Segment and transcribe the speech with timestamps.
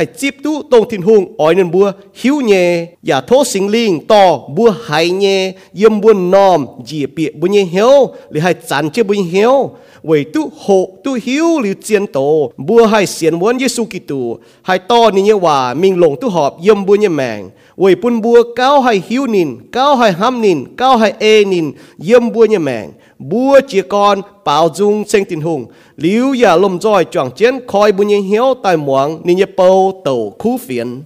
[0.00, 4.06] hay chip tu tông thiên hùng ỏi nên bua hiếu nhẹ giả thố sinh linh
[4.06, 8.90] to bua hay nhẹ yếm bua nòm dì bịa bua như hiếu, lì hay chán
[8.90, 9.70] chế bua như hiếu,
[10.02, 14.38] vì tu hộ tu hiếu liu chiến tổ bua hai xiên muốn Giêsu Kitô.
[14.62, 18.20] Hay to ni như hòa mình lồng tu họp yếm bua như mèng vì bùn
[18.20, 21.72] bua cao hay hiếu nín cao hay ham nín cao hay ê e nín
[22.06, 26.80] yếm bua như mèng bua chia con bảo dung sinh tình hùng liu ya lom
[26.80, 31.02] roi chọn chiến khoi bùa như hiếu tại muang ni như bầu tàu khu phiền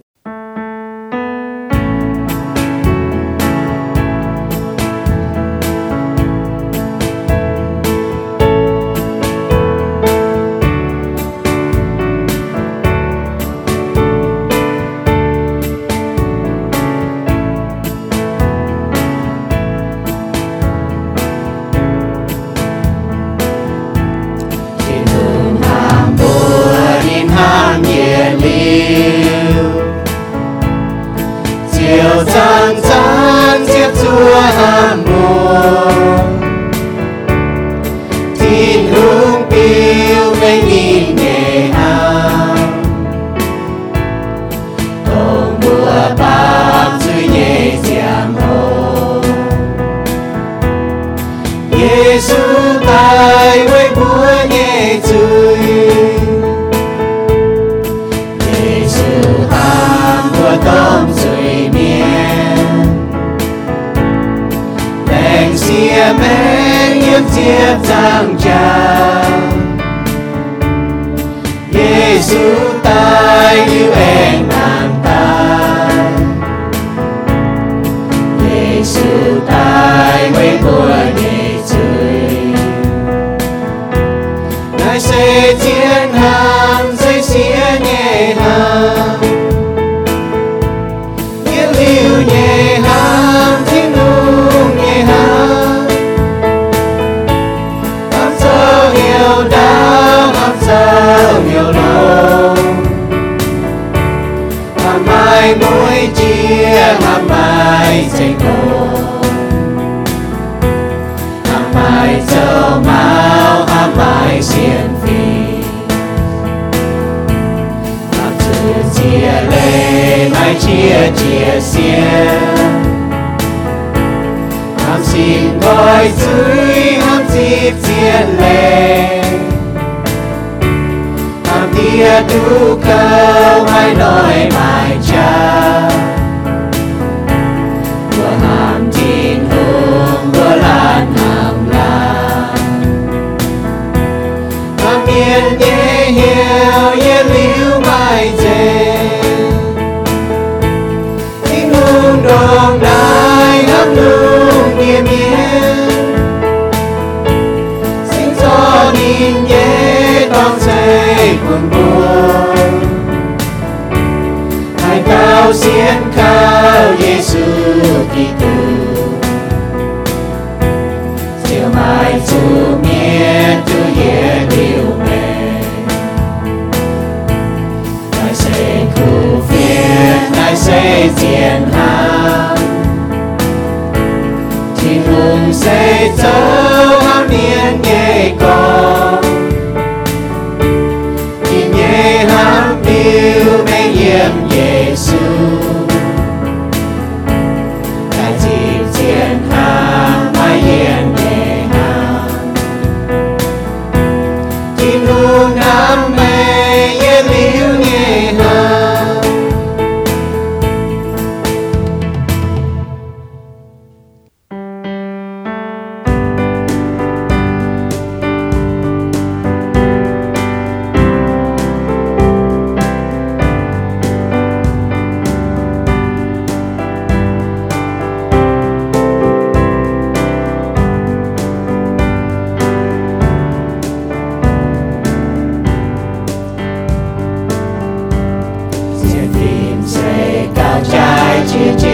[241.55, 241.94] te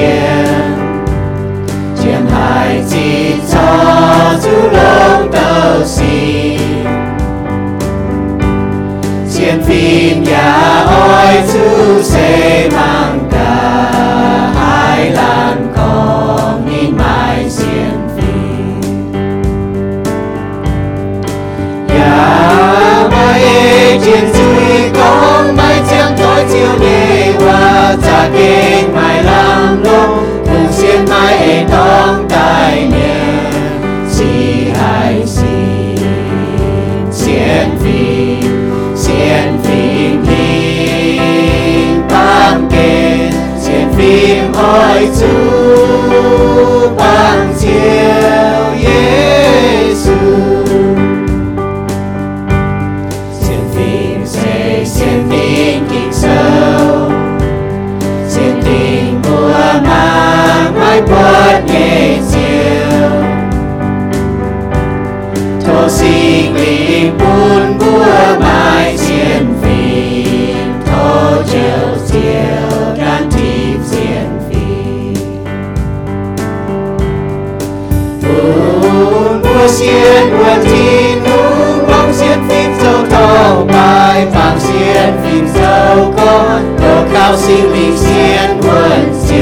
[89.31, 89.37] 救，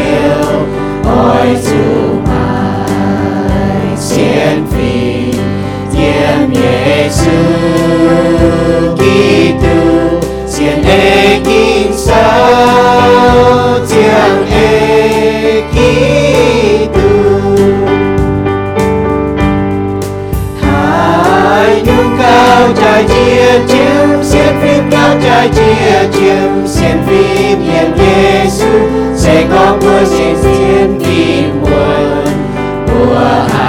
[1.05, 1.11] 爱
[1.64, 1.70] 主
[2.26, 2.31] 爱
[3.96, 4.76] 先飞，
[5.90, 5.96] 天
[6.52, 7.20] 耶稣
[8.96, 9.02] 基
[9.58, 9.64] 督，
[10.46, 10.87] 先爱
[11.43, 11.49] 今
[11.96, 12.06] 生
[13.87, 13.96] 将
[14.50, 14.52] 爱
[15.73, 15.76] 基
[16.93, 16.96] 督。
[22.19, 28.73] cao trái chia chiếm xiết phim cao trái chia chiếm xiết phim hiền Giêsu
[29.50, 31.05] Có 心间的
[31.62, 31.71] 问，
[32.87, 32.93] 我
[33.53, 33.68] 爱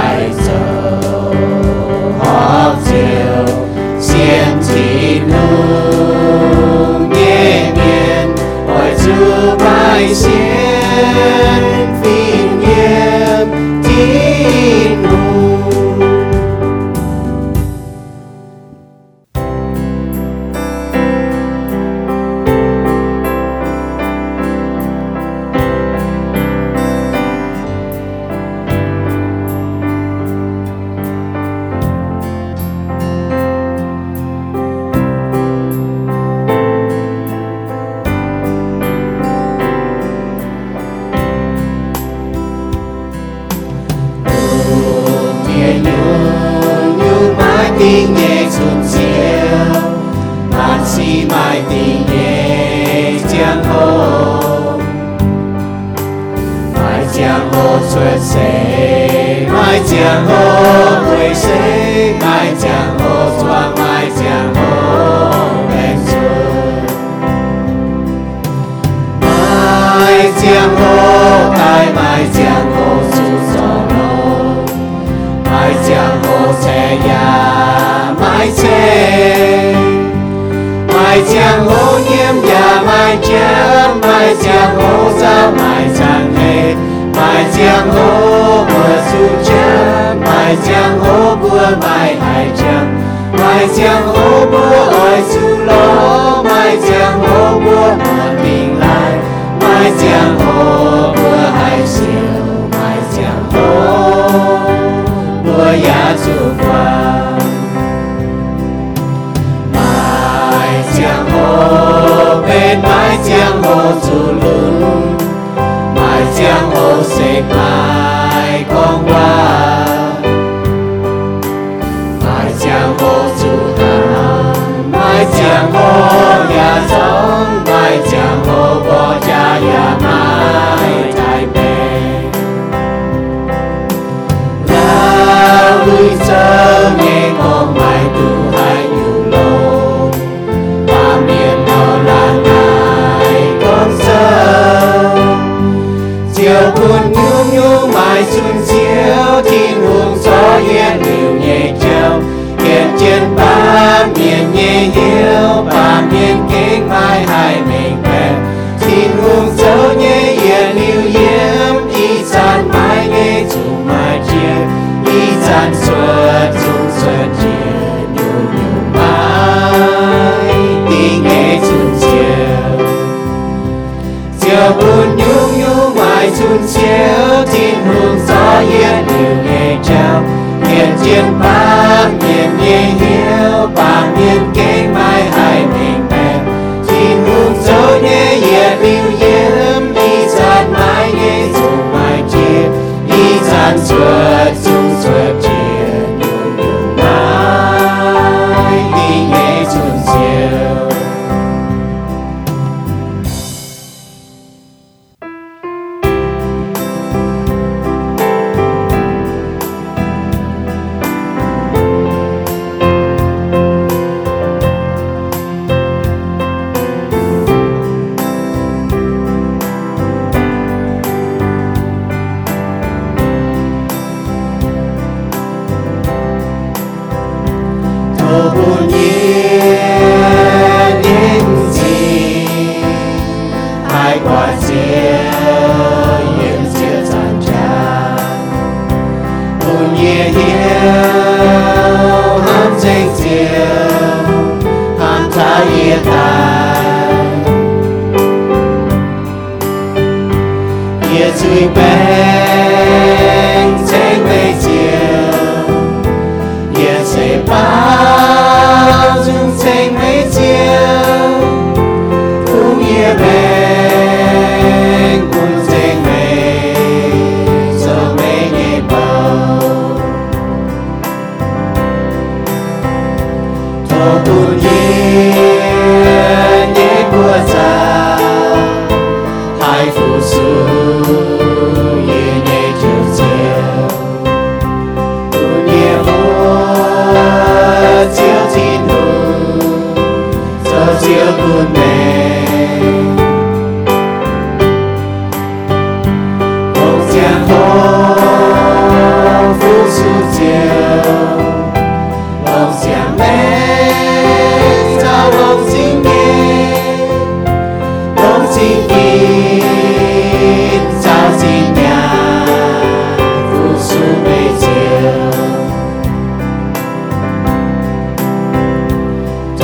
[177.86, 180.24] hương gió yên điều nghề trao
[180.68, 186.40] nghiền chiến bác nghiền nghề hiếu, bà nghiền kế mai hai mình bè
[186.88, 192.70] thì hương gió nhé yên lưu yếm đi dàn mãi nhé dù mai chia.
[193.08, 194.69] Đi dàn suốt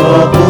[0.07, 0.44] Oh.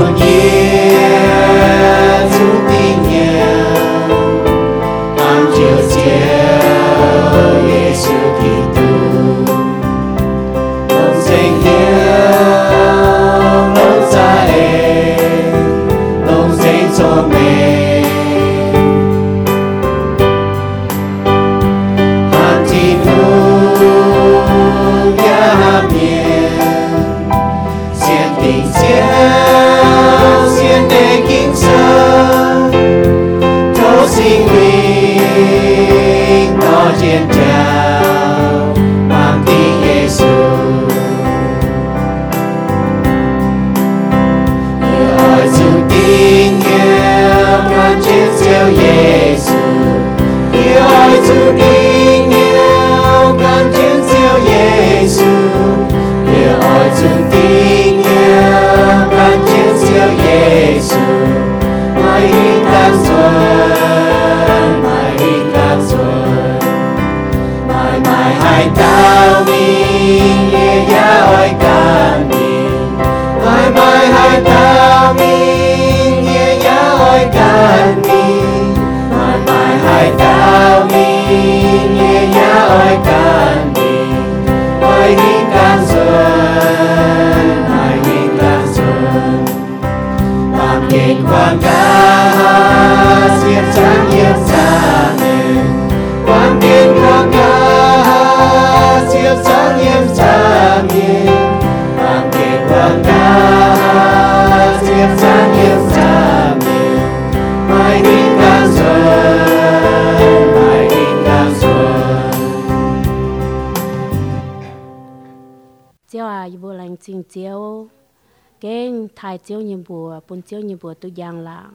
[120.76, 121.70] nhị bộ tu giang là,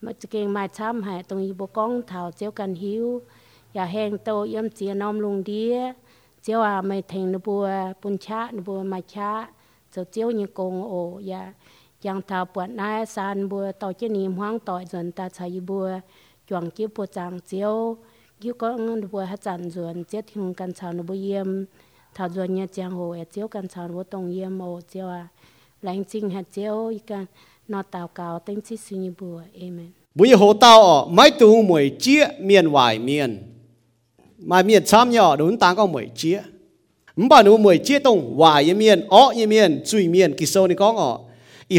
[0.00, 3.22] mà chỉ kinh mai chăm hay tông y bộ con thảo chiều cần hiu
[3.72, 5.92] ya hẹn tô yếm chia nom lung đĩa
[6.42, 7.70] chiều à mày thành nó bùa
[8.02, 9.48] bún cha nó bùa mai cha
[9.92, 11.52] chiều chiều như công ổ ya
[12.04, 16.00] yang thảo bùa nai san bùa tàu chế niệm hoang tỏi dần ta chạy bùa
[16.48, 17.96] chuẩn kiếp bùa chàng chiều
[18.40, 21.64] kiếp con nó bùa hát chăn dần chiều thì nung cần chào nó bùa yếm
[22.14, 24.48] thảo dần nhà chàng hồ chiều cần chào nó tông yếm ổ chiều à lãnh
[24.48, 24.48] chính hạt chiếu y can nó tạo cao tên chỉ suy như bùa amen bùi
[24.48, 24.48] hồ tao ở mấy tu mùi chia miền ngoài miền mà miền chăm nhỏ đúng
[24.48, 25.55] tăng có mùi chia唔把นูมวยเจี๊ยตงวายเมียนอ้อยเมียนจุยเมียนกิโซนี่ก็อ๋ออีห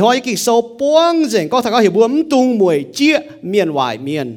[0.10, 0.48] อยกิโซ
[0.80, 3.16] ป้วงเจงก็ถ้าเขาเห็นบัวมตุงมวยเจี๊ย
[3.48, 4.28] เมียนวายเมียน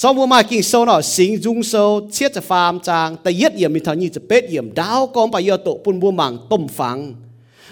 [0.00, 1.74] สองบัวมากิโซเนาะสิงจุงโซ
[2.12, 6.98] เชียจะฟาร์มจางแต่เย็ดเยี่ยมมีทางนี้จะเป็ดเยี่ยมดาวกองไปเยอะโตปุ่นบัวมังต้มฟัง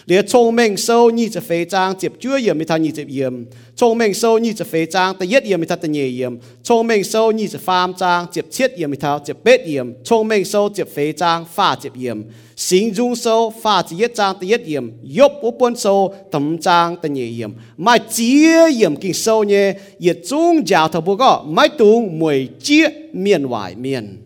[0.06, 12.24] 连聪明数二十肥章接主要咪睇二十验，聪明数二十肥章第一验咪睇第二验，聪明数二十三章接七验咪睇接八验，聪明数接肥章花接验，
[12.56, 24.18] 行中数花接一章第一验，喐一半数五章第二验，买接验见数呢，亦中教头不过买懂每接面外面。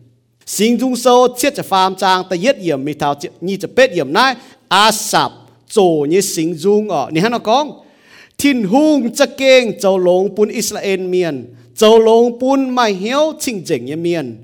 [0.46, 4.36] 行中数七十三章第一验咪睇接二十八验乃
[4.68, 5.16] 阿十。
[5.69, 7.71] chỗ như sinh dung ở nè nó con
[8.37, 13.61] thiên hung chắc keng, châu long bún Israel miền châu long bún mai hiếu chinh
[13.65, 14.37] chỉnh như miền.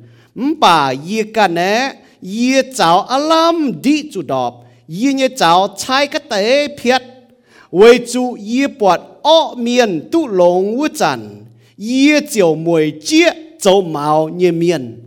[0.60, 4.54] Bà yê cả nè yê cháu alam đi chủ đọp
[5.02, 7.02] yê nhé cháu chai cái tế phiết.
[7.72, 11.46] Với chu yê bọt ọ miền tu lông vũ chẳng
[11.78, 15.02] yê chiều mùi chia châu màu như miền.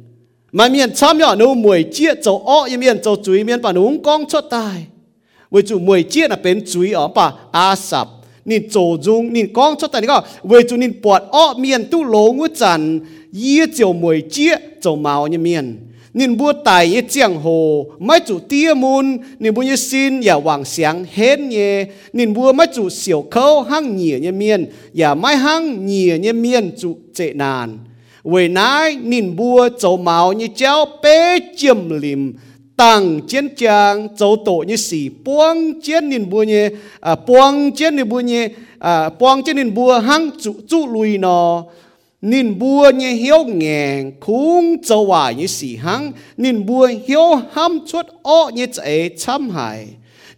[0.52, 3.72] Mà miền chăm nhỏ nô mùi chia châu ọ như miền châu chuối miền bà
[3.72, 4.87] núng con cho tai.
[5.50, 8.06] 为主每节那边注意哦吧阿萨
[8.44, 13.00] 你做中你讲出但你讲为主你不哦面都龙我赞
[13.32, 15.88] 也就每节做毛你面。
[16.14, 19.18] nên bua tài như giang hồ, mấy chủ tia môn.
[19.38, 23.96] Nên bua như xin hoàng sáng hết nhé nên bua mấy chủ xỉu khâu, hăng
[23.96, 24.66] nhỉ như miên
[25.00, 27.78] ya mai hăng nhỉ như miên chủ tệ nàn.
[28.24, 32.34] Về nái nên bua châu máu như chéo, bế chiêm lim
[32.78, 36.68] tang chiến trang châu tổ như sĩ buông chiến nên bua nhé
[37.00, 41.18] à buông chiến nên bua nhé à buông chiến nên bua hăng trụ trụ lùi
[41.18, 41.64] nó
[42.22, 46.12] nên bua nhé hiếu ngàn khung châu hòa như sĩ hăng.
[46.36, 49.86] Nên bua hiếu ham chuột ọ như chạy chăm hại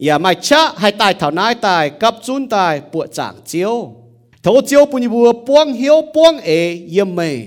[0.08, 3.96] ya mai cha hai tai thảo nai tai cấp chun tai bùa chàng chiếu.
[4.44, 7.40] Thấu chiếu bùn bùa buông hiếu buông ế yếm mê.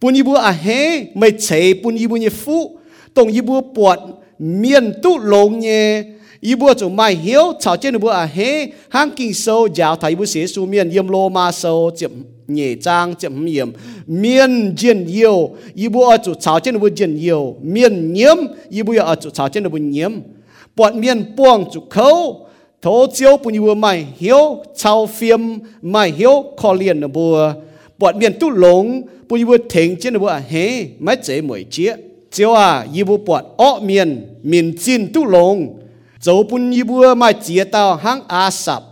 [0.00, 2.78] Bùn bùa à hế mê chế bùn bùa nhị phụ
[3.14, 3.98] tổng y bùa bọt
[4.38, 6.02] miền tu lồng nhé
[6.40, 10.14] y bùa chủ mai hiếu chào trên bùa à hế hang kinh sâu giáo thái
[10.14, 12.10] bùa xế su miền yếm lô ma sâu chiếm
[12.54, 13.72] nhẹ trang chậm hiểm.
[14.06, 18.36] Miên diện yêu y bu ở chỗ cháo trên bu diện yêu miên nhiễm,
[18.70, 20.12] y bu ở chỗ cháo trên bu nhiễm.
[20.76, 22.46] Bọn miên buông chỗ khâu
[22.82, 27.36] thố chiếu bu như mày hiếu cháo phim mày hiếu khó liền là bu
[27.98, 31.94] bọn miên tu lống bu như thỉnh trên bu à hé mấy chế mười chia
[32.30, 35.78] chiếu à y bu bọn ọ miên miên chín tu lống
[36.20, 38.82] dấu bu như bu mày chia tao hang a sập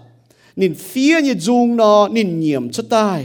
[0.60, 3.24] nín phía như dung nó, nín nhiễm cho tai.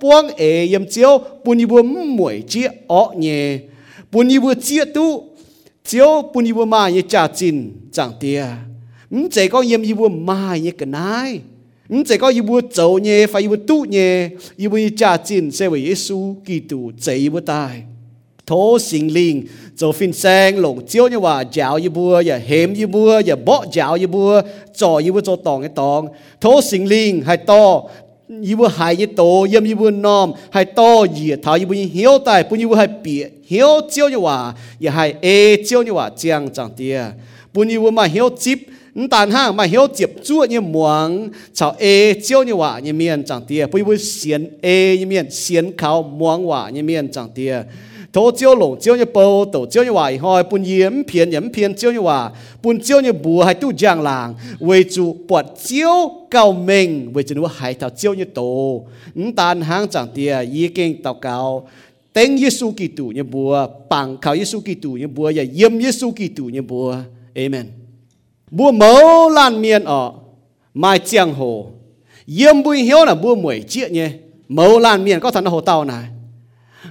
[0.00, 1.68] buông ế yếm chiếu bùn yếm
[2.06, 3.58] mũi chia ọ nhẹ
[4.12, 5.24] bùn yếm chia tu
[5.84, 8.44] chiếu bún yếm mà như trả chín chẳng tia.
[9.10, 11.40] Mình chỉ có yếm yếm mai như cái này
[11.88, 15.82] mình chỉ có yếm châu nhẹ phải yếm tu nhẹ yếm trả chín sẽ với
[15.86, 17.82] Giêsu Kitô chỉ yếm tai.
[18.46, 22.72] Thố sinh linh cho phim sang lồng chiếu như hòa giáo như bùa và hếm
[22.72, 24.42] như bùa và bọ giáo như bùa
[24.76, 26.08] trò như bùa cho tòng cái tòng
[26.40, 27.82] thố sinh linh hay to
[28.28, 32.56] yêu hai yêu tổ yếm yêu nom hai tổ yêu thảo yêu hiểu tại bu
[32.56, 36.70] yêu hai bia hiểu chiếu như hòa yêu hai e chiếu như hòa chẳng chẳng
[36.76, 37.00] tia
[37.54, 38.58] bu yêu mà hiểu chip
[39.10, 43.24] đàn hàng mà hiểu chip chúa như muang chào e chiếu như hòa như miền
[43.24, 47.28] chẳng tia bu yêu xiên e như miền xiên khảo muang hòa như miền chẳng
[47.34, 47.62] tia
[48.16, 51.52] thô chiếu lồng chiếu như bầu tổ chiếu như hoài hoi bún yếm phiền yếm
[51.52, 52.30] phiền chiếu như hòa
[52.62, 57.22] bún chiếu như bùa hay tu giang làng về chủ bọt chiếu cao mình về
[57.22, 58.82] chủ nó hay thảo chiếu như tổ
[59.36, 61.68] tan hàng chẳng tia ý kinh tàu cao
[62.12, 66.44] tên Giêsu Kitô như bùa bằng khảo Giêsu Kitô như bùa và yếm Giêsu Kitô
[66.44, 66.96] như bùa
[67.34, 67.66] amen
[68.50, 70.12] bùa mẫu lan miên ở
[70.74, 71.66] mai chiang hồ.
[72.26, 74.10] Yếm bùi hiếu là bùa mười chiếc nhé.
[74.48, 76.04] Mẫu lan miên có thằng hồ tàu này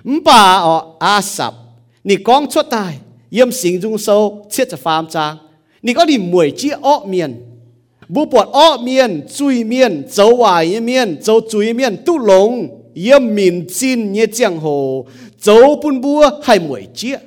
[0.04, 1.54] mpa ở asap.
[2.04, 2.70] Ni kong con tai.
[2.70, 3.00] Tài
[3.36, 5.20] yếm jung dung sâu cha cho phàm ni
[5.82, 7.36] nì có đi mùi chia ọ miền
[8.08, 13.36] bùa bọt ọ miền chui miền dấu hoài miền dấu chui miền tu lồng yếm
[13.36, 15.06] min chín nhé chiang hồ
[15.40, 17.18] dấu bùn bua hay mùi chia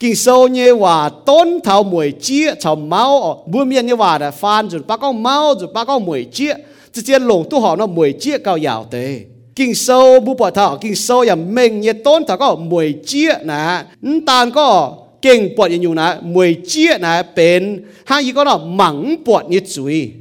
[0.00, 4.30] kinh sâu như hòa tôn thảo mùi chia thảo máu bùa miền như hòa là
[4.30, 6.54] phan rồi ba con máu rồi ba con mùi chia
[6.92, 9.24] chỉ chia lồng tu họ nó mùi chia cao dạo thế
[9.56, 13.34] kinh sâu bu bỏ thảo, kinh sâu ya mình như tôn, thảo có mùi chia
[13.44, 13.84] nè.
[14.26, 18.58] Tàn có kinh bọt như nhiều nè mùi chia nè bên hai gì có nó
[18.58, 20.12] mắng bọt như chuối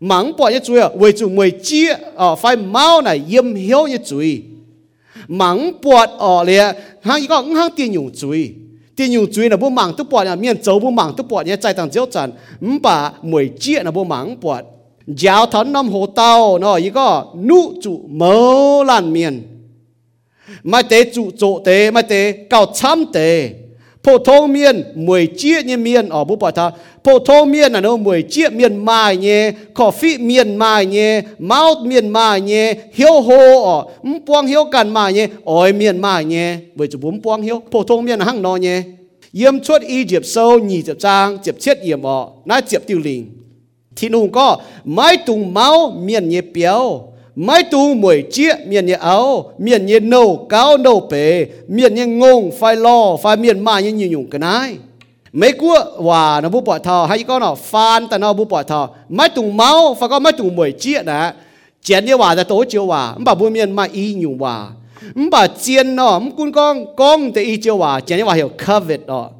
[0.00, 3.54] mắng bọt như chuối à vì chủ mùi chia ở ờ, phải mau này yếm
[3.54, 4.42] hiếu như chuối
[5.28, 8.54] mắng bọt ở ờ, lìa, hai gì có ngang tiền dùng chuối
[8.96, 11.46] tiền dùng chuối là bu mắng tu bọt nhà miền châu bu mắng tu bọt
[11.46, 12.32] nhà trái tàng diếu trần.
[12.82, 14.64] Bà mùi chia là bu mắng bọt
[15.18, 19.42] giáo thần năm hồ tàu, nó ý có nụ chủ mơ lan miền.
[20.62, 23.50] Mà tế chủ chỗ tế mà tế cao trăm tế.
[24.02, 26.70] Phổ thông miền, mười chia như miền, ở bố bảo thà
[27.04, 31.22] phổ thông miền là nó mười chia miền mai nhé cỏ phi miền mai nhé
[31.38, 33.84] máu miền mai nhé hiếu hồ ở
[34.26, 37.82] buông hiếu cần mai nhé ỏi miền mai nhé với chủ bốn buông hiếu, phổ
[37.82, 38.82] thông miền là hăng nó nhé
[39.32, 42.98] yếm chuột y diệp sâu, nhì diệp trang, diệp chết yếm ở nãy diệp tiêu
[42.98, 43.30] linh
[43.96, 48.94] thì nụ có mãi tung máu miền nhẹ béo mãi tung mũi chia miền nhẹ
[48.94, 53.80] áo, miền nhẹ nâu cao nâu bể, miền nhẹ ngông phải lo phải miền mà
[53.80, 54.76] như nhiều nhung cái này
[55.32, 58.62] mấy cua và nó bu bỏ thò, hay có nó phan ta nó bu bỏ
[58.62, 58.88] thò.
[59.08, 61.34] Mãi tung máu, phải có mãi tung mũi chia đã.
[61.82, 64.68] Chén như hòa ra tố chiều hòa bà bu miền mà y nhung hòa.
[65.30, 68.00] Bà chiên nó cũng con con thì y chiều hòa.
[68.00, 69.30] Chén như hòa hiểu covid đó.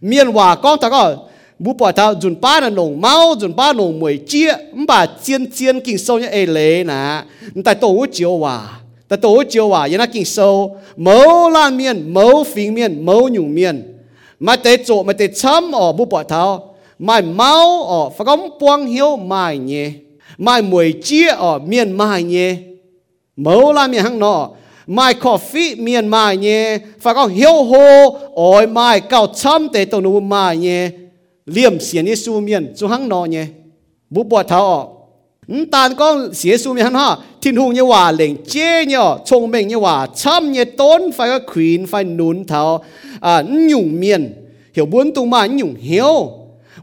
[0.00, 1.16] Miền hòa con ta có
[1.58, 4.52] bu bỏ thao dùn ba là nồng máu, dùn ba nồng mùi chia
[4.86, 7.24] bà chiên chiên kinh sâu như ai lệ nà.
[7.64, 8.80] Tại tổ chiều hòa.
[9.08, 10.76] Ta tổ chiều hòa, yên kinh sâu.
[10.96, 13.94] Máu lan miên máu phình miên máu nhung miên.
[14.40, 18.48] Mà tế chỗ, mà tế chấm ở bu bỏ thao mai máu ở phải góng
[18.60, 19.90] quang hiếu, mai nhé
[20.38, 22.56] mai mùi chia ở miên mai nhé
[23.36, 24.50] máu lan miên hăng nọ.
[24.86, 30.00] Mai coffee miên mai nhé phải góng hiếu hô, ôi mai cao chấm tế tổ
[30.00, 30.90] nụ mai nhé
[31.54, 33.46] liêm xiên như su miên su hăng nọ nhé.
[34.10, 34.88] Bố bỏ thảo ọ
[35.72, 39.68] tàn con xía su miên ha thiên hùng như hòa lệnh chế nhở thông minh
[39.68, 42.84] như hòa chăm như tốn, phải có khuyến phải nún thảo
[43.20, 44.34] à nhung miên
[44.74, 46.32] hiểu bốn tung mà nhung hiếu.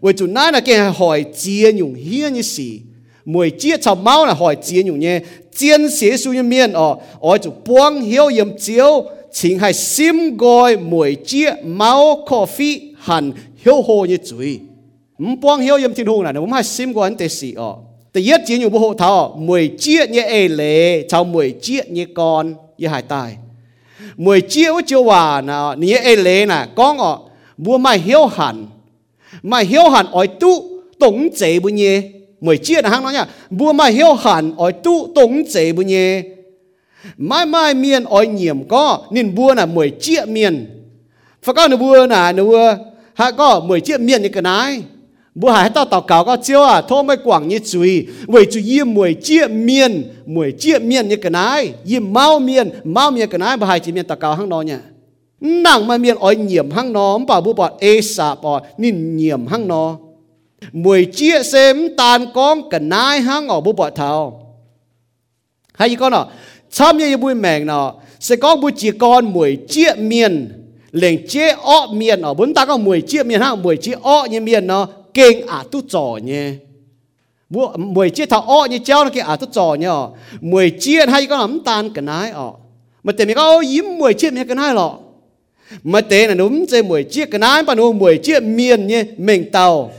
[0.01, 2.81] Vì chủ nãy là cái hỏi chia nhung hiên như gì
[3.25, 5.19] mùi chia chào máu là hỏi chia nhung nhé.
[5.55, 10.37] Chiến xía su như miên ọ ở chủ buông hiếu yếm chiếu chính hay sim
[10.37, 13.31] gọi mùi chia máu coffee hẳn
[13.65, 14.59] hiểu hồ như chuối
[15.17, 17.77] không bong hiểu yếm thiên hồ này không hay sim quan anh tế sĩ ọ
[18.13, 21.81] tế yết chỉ nhiều bộ hộ thảo mười chia như ê lệ cháu mười chia
[21.89, 23.37] như con như hải tài
[24.17, 27.19] mười chia với chiêu hòa nào, như ê lệ nà con ọ
[27.57, 28.65] mua mai hiểu hẳn
[29.43, 30.49] mai hiểu hẳn ỏi tu
[30.99, 32.01] tổng chế bu nhé
[32.41, 35.81] mười chia là hang nói nhá mua mai hiểu hẳn ỏi tu tổng chế bu
[35.81, 36.23] nhé
[37.17, 40.83] mai mai miền ỏi nhiễm có nên bua là mười chia miền
[41.43, 42.77] phải có nửa bua là nửa
[43.15, 44.83] ha có mười chiếc miệng như cái này.
[45.35, 48.07] Bố hải tao tao cáo có chiếu à thôi mới quảng như chùi.
[48.27, 51.73] Vậy chú yếm mười chiếc miên mười chiếc miên như cái này.
[51.85, 54.61] Yếm mau miên mau miên cái này, bố hải chỉ miên tao cáo hăng đó
[54.61, 54.73] nhỉ.
[55.39, 59.47] Nặng mà miên ỏi nhiễm hăng nó bảo bố bọn ê xạ bỏ nên nhiễm
[59.47, 59.97] hăng nó
[60.71, 64.41] mười chiếc xem tàn con cái này hăng ở bố bọn thảo.
[65.73, 66.29] Hay gì con nào
[66.71, 70.51] chăm như bụi mèn nào, sẽ có bụi chỉ con mười chiếc miên
[70.95, 74.27] lên chế ọ miền ở bốn ta có mười chia miền ha, mười chia ọ
[74.31, 76.51] như miền nó kinh à tu trò nhé.
[77.49, 79.87] Mười mùi chia thảo ọ như chéo nó kinh à tu trò nhé
[80.41, 82.53] mười chia hay có lắm tan cái nái ọ
[83.03, 84.97] mà tiền mình có yếm mười chia miền cái nái lọ.
[85.83, 89.03] Mà tế là đúng chơi mười chia cái nái mà nó mười chia miền nhé,
[89.17, 89.91] mình tàu.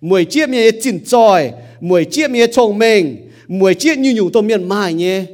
[0.00, 4.46] Mười chia miền chỉnh tròi, mười chia miền trồng mình mười chia như nhủ tôm
[4.46, 5.24] miền mai nhé.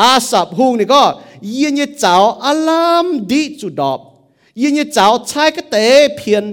[0.00, 1.02] อาสับหุงนี่ก็
[1.58, 3.98] ยี่ยี่เจ้าอารามดีจุดอบ
[4.60, 5.84] ยี่ยี่เจ้าใช้ก็เตะ
[6.16, 6.44] เพียน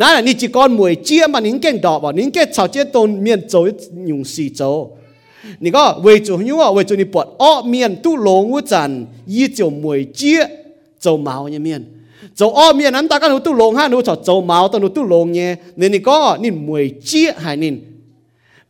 [0.00, 3.54] นั่นนี่จีก้อนมวยเจี๊ยมันนิ่งเก่งดอกบ่นิ่งเก่งชาวเจี๊ยตนเมียนโจ
[4.08, 4.60] ยุงสีโจ
[5.62, 8.90] นี่ก็เวจูหิวเวจูนี่ปวดอ้อเมียนตู้หลงวุจัน
[9.34, 10.40] ยี่เจียวมวยเจี๊ย
[11.00, 11.82] โจเมาเนี่ยเมียน
[12.36, 17.72] โจอ้อเมียนนั้นตากันหนูตู้หลงฮะหนูชอบโจเมาตอนหนูตู้หลงเนี่ยนี่นี่ก็นี่มวยเจี๊ยหายนี่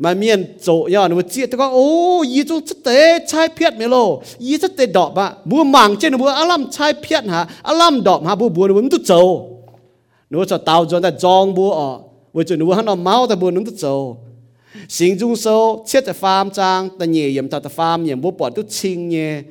[0.01, 3.73] mà miền chỗ nhà nó chia tôi có ô yi chỗ chất tế, chai phiết
[3.77, 4.21] mẹ lô.
[4.39, 7.47] Yi chất tế đọp à bùa mảng trên nó bùa alam chai phiết hả?
[7.63, 8.35] Alam đọp hả?
[8.35, 9.57] Bùa bùa nó bùa nó châu
[10.29, 11.99] nó cho tao cho ta giong bùa ở
[12.33, 14.17] với chỗ nó bùa hắn nó máu ta bùa nó châu
[14.89, 18.31] sinh dung sâu, chết tại farm trang, ta nhẹ yểm ta ta farm yểm bùa
[18.31, 19.41] bỏ tu chinh nhẹ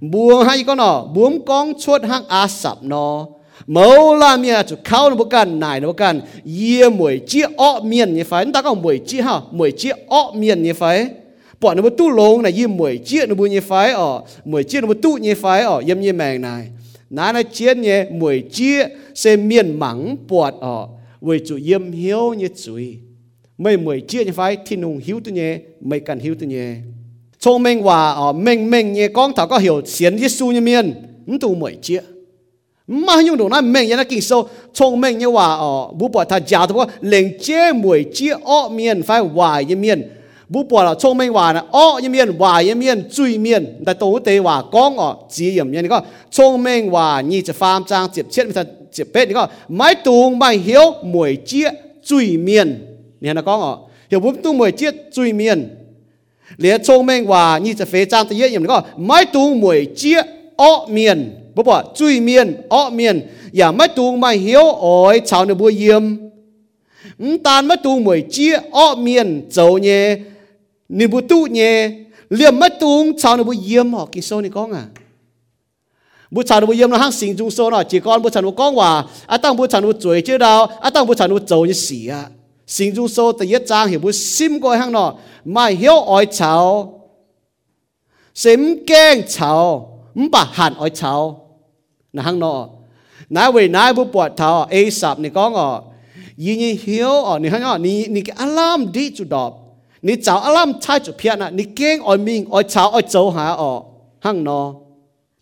[0.00, 3.26] bùa hay con nó bùa con chuột hang a sập nó
[3.66, 6.20] mẫu là mía chú khâu nó bốc cần nải nó bốc cần
[6.60, 9.40] ye mùi chia ọ miền như phải ta có mùi chi ha?
[9.50, 11.08] Mùi chi ọ miền như phải
[11.60, 14.64] bỏ nó bốc tu lông này ye mùi chi nó bốc như phải ở mùi
[14.64, 16.66] chi nó bốc tu như phải ở yếm như mèn này.
[17.10, 18.74] Nà nó chia nhé mùi chi
[19.14, 20.86] sẽ miền mắng bọt ở
[21.20, 22.96] với chủ yếm hiếu như chuối
[23.58, 26.74] mấy mùi chi như phải thì nung hiếu tu nhé mấy cần hiếu tu nhé
[27.38, 30.94] chong mình hòa ở mình mình nhé con thảo có hiểu xiến Giêsu như miền
[31.40, 32.00] tu mùi chia
[32.92, 34.48] mà nhung đồ na mình nhà kinh sâu.
[34.72, 36.86] Trong mình như hòa ở bố bỏ thà giả thôi.
[37.00, 40.08] Lên chế mùi chế ọ miền phải hòa yên miền
[40.50, 43.82] bố bỏ là trong mình hòa là ọ yên miền hòa yên miền truy miền
[43.86, 47.42] tại tổ tế hòa con ở chỉ yểm như này có trong mình hòa như
[47.46, 50.94] chỉ phàm trang chụp chết mình thật chụp bết này có máy tuồng máy hiếu
[51.02, 51.70] mùi chế
[52.04, 53.76] truy miền này là con ở
[54.10, 55.76] hiểu bố tu mùi chế truy miền
[56.56, 59.60] lẽ trong mình hòa như chỉ phế trang tự nhiên yểm này có máy tuồng
[59.60, 60.22] mùi chế
[60.56, 63.15] ọ miền บ่บ่จุยเมียนอ้อเมียน
[63.57, 66.03] อย่ามาตูงมาเหียวอ้อยชาวในบัวเยี่ยม
[67.31, 70.03] มตานมาตูงหมวยเจี๊ยอ้อเมียนเจ้าเนี่ย
[70.97, 71.73] นี่บุตุเนี่ย
[72.35, 74.85] เลี่ยมมาตูงชาวในบัวเยี่ยมหอกกิโซนี่ก้องอ่ะ
[76.33, 78.91] บุชานุบุเยี่ยมนะห้างสิงจุงโซเนาะจีกอนบุชานุก้องว่า
[79.31, 82.11] อาตั้งบุชานุจวยเจ้าดาวอาตั้งบุชานุโจยเสีย
[82.75, 85.09] สิงจุงโซแต่ยะจางเหี่ยวบุซิมก้อยห้างเนาะ
[85.55, 86.65] มาเหียวอ้อยชาว
[88.39, 89.63] เสมแกงชาว
[90.19, 90.35] มป
[92.12, 92.68] na hang no
[93.30, 95.82] na we na bu po tha a sap ni ko ngo
[96.36, 96.56] yi
[97.40, 99.56] ni hang ni ni cái alarm đi chu đọp.
[100.02, 103.30] Ni chào alarm chai chu pia na ni keng oi ming, oi chào oi chou
[103.30, 103.56] ha
[104.20, 104.74] hang no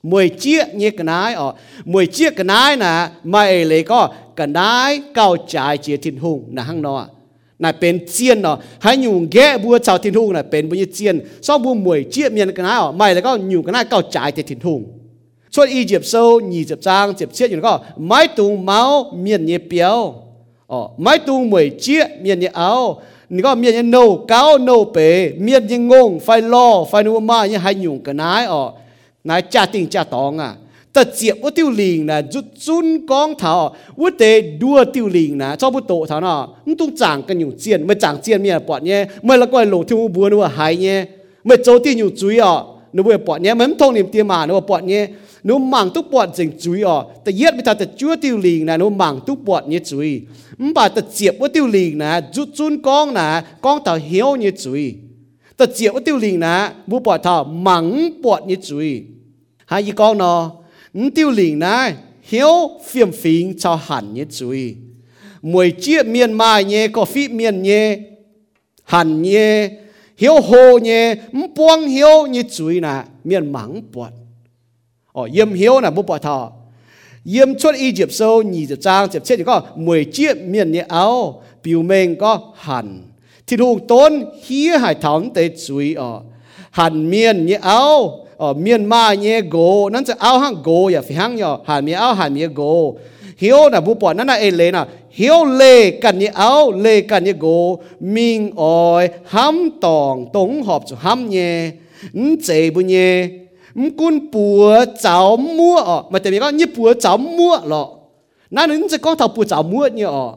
[0.03, 1.53] mười chiếc như nái ở
[1.85, 6.45] mười cái nái nè mày lấy có cái nái cao trái chia thiên hùng.
[6.49, 7.07] Nè hang nó
[7.59, 10.87] nè bên chiên nó hãy nhung ghé bua chào thiên hùng nè bên bua như
[10.95, 11.21] chiên.
[11.43, 14.43] Sau bua mười chiếc cái nái ở mày có nhung cái nái cao trái chia
[14.43, 14.98] thiên hùng.
[15.55, 16.15] ส่วนอียิปต์โซ
[16.53, 17.75] ยี่สิบจางเจ็บเชียอยู่ก็
[18.07, 18.81] ไม้ตุงเมา
[19.21, 19.99] เมียนเยเปียว
[20.71, 22.71] อ๋อไม้ตุงเหมยเจี๊ยเมียนเยเอา
[23.35, 23.97] นี่ก็เมียนเยโน
[24.29, 25.09] เก้าโนเป๋
[25.43, 28.63] เมียนเยงงไฟล่อไฟนัวมายังให้หยุ่งกันนายอ๋อ
[29.29, 30.51] นายจ่าติงจ่าตองอ่ะ
[30.93, 33.53] แต่เจียบว่าติวลิงนะจุดซุนกองเถา
[34.01, 34.23] ว่าเต
[34.63, 40.99] ดัวติวลิงนะชอบพุโตเถาเนาะมึงต้องจางกันอยู่เจียนไม่จางเจียนเมียปอดเนี่ยไม่ละก้อยหลงที่มูบัวนัวหายเนี่ย
[41.47, 42.55] ไม่โจตีอยู่จุยอ๋อ
[42.95, 45.03] นัวปอดเนี่ยมันทงนิมเตียมานัวปอดเนี่ย
[45.45, 47.85] mà nó bọt mang tu bọt dình chuối ở, ờ, ta yết bị ta ta
[47.97, 50.23] chúa tiêu liền nè nó mang tu bọt như chuối
[50.59, 54.37] mà bà ta diệp với tiêu liền nè rút chun con nè con thảo hiếu
[54.37, 54.95] như chuối
[55.57, 59.05] ta diệp với tiêu liền nè bút bọt thảo mắng bọt như chuối
[59.67, 60.51] hai gì con nó
[61.15, 64.77] tiêu liền nè hiếu phiền phiền cho hẳn như chuối
[65.43, 67.99] mùi chia miền mai nhé có phí miền nhé
[68.85, 69.71] hẳn nhé
[70.17, 71.15] hiếu hồ nhé
[71.57, 74.13] buông hiếu như chuối nè miền mắng bọt
[75.19, 76.53] Ờ, yếm hiếu là bố bỏ thọ.
[77.25, 80.73] Yếm chút y dịp sâu, nhì dịp trang dịp chết thì có mười chiếc miền
[80.73, 83.03] nhẹ áo biểu mình có hẳn
[83.47, 86.21] thì thuộc tôn hía hải thắng tế suy ở.
[86.71, 91.01] Hẳn miền nhẹ áo ở miền ma nhẹ gỗ nên sẽ áo hang gỗ ya
[91.01, 92.97] phi hang yo hẳn miền áo hẳn miền gỗ
[93.39, 94.87] hiếu là bố bỏ nó là ê lê nào?
[95.11, 100.85] Hiếu lê cần nhẹ áo, lê cần nhẹ gỗ mình oi hăm tòng tống họp
[100.87, 101.71] cho hăm nhẹ
[102.45, 103.29] chế bu nhẹ
[103.75, 107.89] mkun bùa cháu mua mà tại vì có như bùa cháu mua lọ
[108.51, 110.35] nãy nến sẽ có thầu bùa cháu mua nhỉ ọ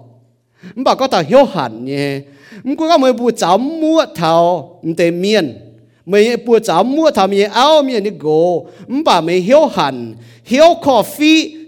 [0.75, 2.19] bảo có thầu hiếu hẳn nhỉ。
[2.63, 5.57] Mkun có mấy bùa cháu mua thầu để miền
[6.05, 8.65] mấy bùa cháu mua thầu mấy áo miền đi gồ。
[9.05, 10.15] Bảo mấy hiếu hẳn。
[10.45, 10.91] Hiếu cà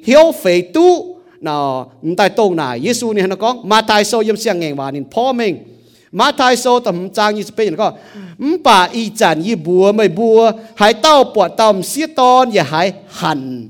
[0.05, 4.35] hiếu phê tu nào tại tôn này Giêsu này nó có mà tại sao yếm
[4.35, 5.57] xiang ngàn và nên พ่อ mình
[6.12, 7.92] mà tại sao tầm trang như thế có
[8.64, 12.92] bà y chản y bùa mày bùa hãy tao bọt tao xía ton và hãy
[13.08, 13.68] hẳn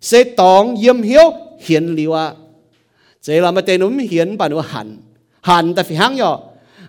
[0.00, 2.34] sẽ tòng yếm hiếu hiền liwa à
[3.26, 4.96] thế là mà tên nó hiền bà nó hẳn
[5.40, 6.36] hẳn tại vì hăng nhở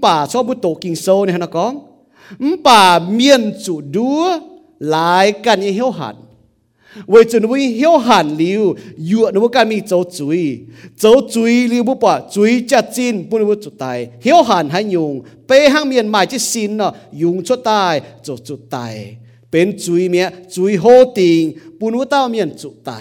[0.00, 1.74] Bà cho bút tổ kinh sâu này nó có.
[2.64, 4.40] Bà miên chủ đua
[4.78, 6.16] lại càng như hiếu hẳn.
[7.06, 10.58] Vì chuẩn bị hiếu hẳn liu dụ nó càng mi cháu chuối.
[10.98, 14.08] Cháu chuối liu bố bà, chuối cha chín bố nó chủ tài.
[14.22, 18.36] Hiếu hẳn hay dùng bê hàng miên mãi chứ xin nó dùng cho tài, cho
[18.44, 19.16] chủ tài.
[19.51, 20.85] เป็นจุยเมียจุยโฮ
[21.17, 21.41] ติง
[21.79, 22.91] ปุนวเต้าเมียนจุไต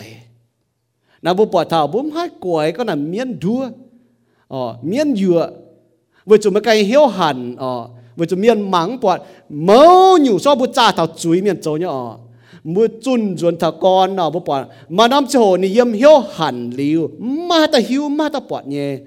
[1.24, 3.62] นะบุปผาบุมให้กวยก็น่ะเมียนดัว
[4.52, 5.48] อ๋อเมียนเยอะ
[6.26, 7.72] เวจุมาไกเหี่ยวหันอ๋อ
[8.16, 9.18] เวจุเมียนหมังปวด
[9.64, 9.80] เมา
[10.22, 12.04] อยู่ชอบบุจ้าเท่าจุยเมียนโจเนี่ยอ๋อ
[12.64, 16.70] mua chun chuẩn thà con nào bố bỏ mà năm chỗ ni yếm hiếu hẳn
[16.70, 18.98] liu mà ta hiếu mà ta bỏ nhé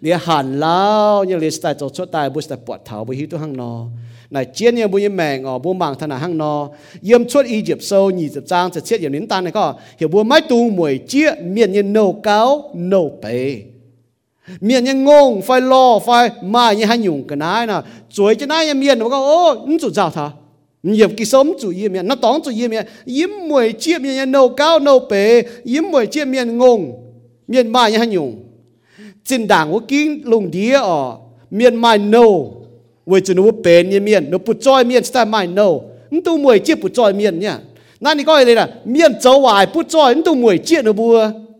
[0.00, 3.26] để hẳn lao như list tại chỗ chỗ tại bố sẽ bỏ thảo bố hiếu
[3.30, 3.86] tu hăng nó
[4.29, 6.69] này, chiến như bùi như mẹ ngọ bố mang thân nào hăng nó
[7.01, 9.73] yếm chuột Egypt sâu nhị tập trang sẽ chết yếm đến tan này có.
[9.97, 13.61] Hiểu bố mái tu mùi chia miền như nâu cao nâu bể.
[14.61, 17.81] Miền như ngông phải lo, phải mai như hai nhung cái này nè.
[18.09, 20.31] Chuối cho này miền nó có, ô nó chủ giáo thà.
[20.83, 24.15] Nhiều cái sống, chủ yếm miền nó tóm chủ yếm miền yếm mùi chia miền
[24.15, 25.43] như nâu cao nâu bể.
[25.63, 26.91] Yếm mùi chia miền ngông
[27.47, 28.43] miền mai như nhung.
[29.25, 31.15] Chính đảng của kinh lùng đĩa ở
[31.51, 32.53] miền mai nâu.
[33.06, 36.38] với chủ nó bể như miệng nó bụt trôi miệng sẽ mai nâu nó tu
[36.38, 37.58] mùi chia bụt trôi miệng nhá
[38.04, 41.16] นั่นนี่ก็เอเลยนะเมียนเจ้าวายปุ๊จ้อยนั่นตัวมวยเจี๊ยนบัว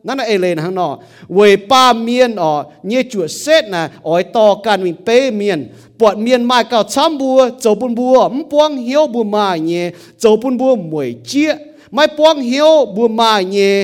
[0.07, 0.95] นั่นน่ะเอเลยนะข้างนอก
[1.35, 2.53] เวยป้าเมียนอ๋อ
[2.87, 5.59] เนี่ยจุดเซตนะอ๋อยต่อกันวิ่งเป้เมียน
[5.99, 9.85] ปวดเมียนมาเก่าช้ำบัวโจปุนบัวมป้วงเหียวบัวมาเนี่ย
[10.21, 11.51] โจปุนบัวมวยเจี๊ย
[11.93, 13.75] ไม่ป้วงเหียวบัวมาเนี่ย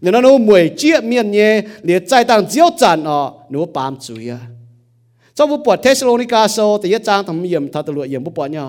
[0.01, 1.51] เนี่ยนะนูมวยเจี๊ยเมียนเนี่ย
[1.83, 4.31] เหลือใจต่างเจ้าจันอ๋อหนูปามจุย
[5.35, 8.65] เจ้าผู้ปวดเทสโลนิกาโซแต่ยะจางทำเยี่ยมทัตลุเยี่ยมผู้ปวดเนี่ย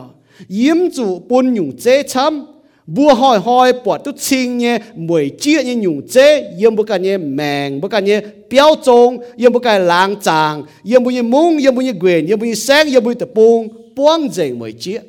[0.60, 4.76] ยิ้มจุปุนหยุ่งเจ๊ช้ำบัวหอยหอยปวดตุชิงเนี่ย
[5.08, 6.26] มวยเจี๊ยเนี่ยหยุ่งเจ๊
[6.56, 8.18] เยี่ยมบุกันเนี่ยแมงบุกันเนี่ย
[8.48, 9.08] เปียวจง
[9.38, 10.54] เยี่ยมบุกันล้างจาง
[10.86, 13.60] เยี่ยมบุญยมุ้งเยี่ยมบุญยเกวียนเยี่ยมบุญยแสงเยี่ยมบุญตะปูง
[13.96, 15.00] buông dậy mới chia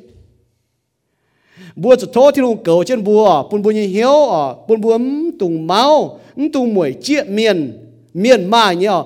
[1.76, 4.98] bùa cho thô thì luôn cầu trên bùa, bùn bùa như hiếu ở bùn bùa
[5.38, 6.20] tung máu
[6.52, 7.78] tung mũi chia miền
[8.14, 9.04] miền mà nhở ờ.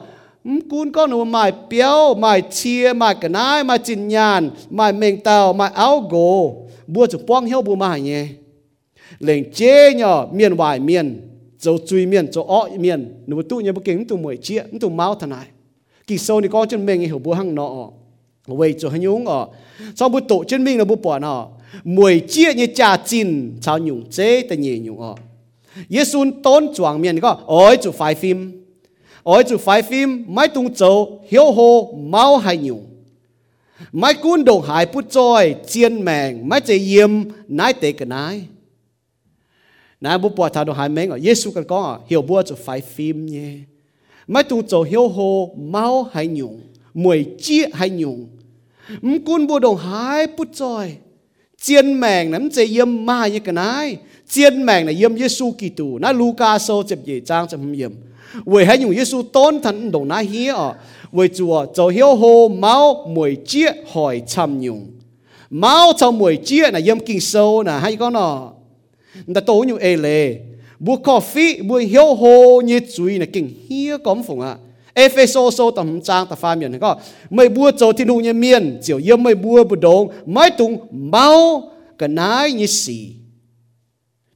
[0.70, 5.20] cún con nó mài béo, mài chia mài cái nai, mài chín nhàn, mài mèn
[5.20, 6.56] tàu, mài áo gỗ
[6.86, 8.26] bùa cho buông hiếu bùa mài nhé
[9.18, 11.28] lệnh chế nhở miền vài miền
[11.62, 13.14] dấu chui miền chỗ ọ miền.
[13.26, 15.46] Nó tụ nhớ bức kính tụ mùi chia tụ máu thằng này.
[16.06, 17.90] Kỳ sâu thì có chân mình hiểu bùa hăng nọ
[18.46, 19.46] vậy cho hay nhúng ở.
[19.96, 21.48] Sau bữa tổ chân mình là bữa bỏ nọ
[21.84, 25.16] mùi chia như cha chín chào nhung chế, ta nhẹ nhung ọ
[25.88, 28.64] Giêsu tôn chuang miền có, ôi, chủ phải phim,
[29.22, 32.86] ôi, chủ phải phim, mai tung châu hiếu hồ mau hay nhung
[33.92, 37.10] mai cún đồng hải bút trôi, chiên mèng, mai chế yếm,
[37.48, 38.42] nái tế cái nái.
[40.00, 42.80] Nái bút bỏ thảo đồng hải mèng ở Giêsu cần có hiểu bùa chủ phải
[42.80, 43.52] phim nhé.
[44.26, 46.60] Mai tung châu hiếu hồ mau hay nhung
[46.94, 48.26] mùi chia hay nhung
[49.26, 50.96] cún bùa đồng hai bút trôi
[51.62, 53.96] chiên mèng nắm chế yếm ma như cái này.
[54.28, 57.92] Chiên mèng là yếm Giêsu Kitô na Luca sâu chụp dễ trang chụp yếm.
[58.46, 60.74] Vì hay dùng Giêsu tôn thần đồng na hi ở
[61.12, 64.86] vì chùa cho hiếu hồ máu mùi chia hỏi chăm nhung
[65.50, 68.52] máu cho mùi chia là yếm kinh sâu là hay con nọ.
[69.34, 70.36] Ta tối nhung ê lệ
[70.78, 74.56] bua coffee, bua hiếu hồ như chuối là kinh hiếu cấm phụng à
[74.94, 76.96] Epheso so tầm trang ta pha miền có,
[77.30, 80.86] mấy bua cho thiên hùng như miền chiều yếm mấy bua bù đông mấy tung
[80.90, 83.08] máu cái nái như xì.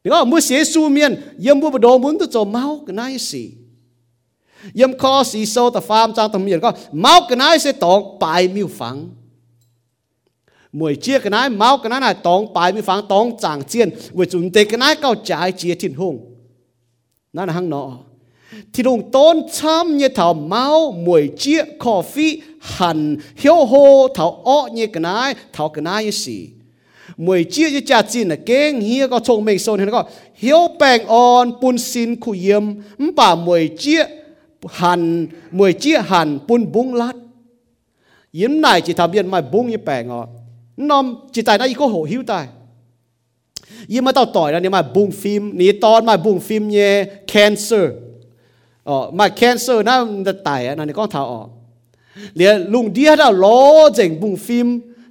[0.04, 0.30] Đúng không?
[0.30, 3.18] Mua xế su miền yếm bua bù đông muốn tôi cho máu cái nái như
[3.18, 3.50] xì.
[4.74, 8.18] Yếm khó xì so ta pha trang tầm miền có, máu cái nái sẽ tòng
[8.18, 9.08] bài miêu phẳng.
[10.72, 13.90] Mùi chia cái nái, máu cái nái này tòng bài miêu phẳng tòng chẳng chiên.
[14.12, 16.34] Vì chúng tê cái nái cao trái chia thiên hùng
[17.32, 17.98] nó là hăng nọ
[18.73, 24.69] thì đồng tôn chăm như thảo máu mùi chia coffee hẳn hiếu hô thảo ọ
[24.73, 26.49] như cái này thảo cái này như gì
[27.17, 30.03] mùi chia như cha chín là kênh hiếu có thông minh sâu thì nó có
[30.35, 32.63] hiếu bèng on bún xin khu yếm
[33.15, 34.05] bà mùi chia
[34.69, 37.13] hẳn mùi chia hẳn bún bung lát
[38.31, 40.27] yếm này chỉ thảo biên mà bung như bèng ọ
[40.77, 42.47] nôm chỉ tại đây có hổ hiếu tài
[43.91, 46.91] ยี่มาต่อต่อยแล้วเนี่ยมาบุงฟิล์มนี่ตอนมาบุงฟิล์มเนี่ย
[47.31, 47.85] cancer
[48.88, 49.90] 哦，买 cancer 那
[50.22, 51.50] 的大啊，那你讲头哦，
[52.34, 54.68] 连弄底下到老整部 film，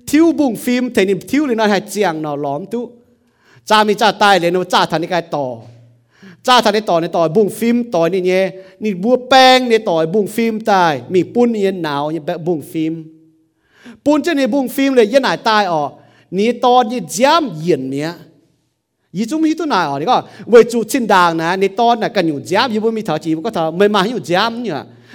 [0.07, 2.91] 挑部 film，睇你挑你那还正喏，啷都，
[3.69, 5.47] 炸咪炸大，连侬炸ทันนี่该ต่อ
[6.47, 8.43] จ้าทันในต่อในต่อยบุ้งฟิล์มต่อยนี่เนี่ย
[8.83, 12.93] นี่บัวแป้งในต่อยบุ้งฟิล์มตายมีปุ้นเนี่หนาวเนี่ยแบบบุ้งฟิล์ม
[14.05, 15.89] ปุ้นเจ้าใบุ้งฟิล์มเลยยันหนายตายออก
[16.37, 18.11] นี่ตอยี่ย้ำเย็นเนี่ย
[19.15, 21.95] yi chúng hi tu na ở đấy có với chủ xin đàng nè nè to
[21.95, 24.71] nè cần dùng giám yi mi thở chỉ có thở, mày mà dùng giám nhỉ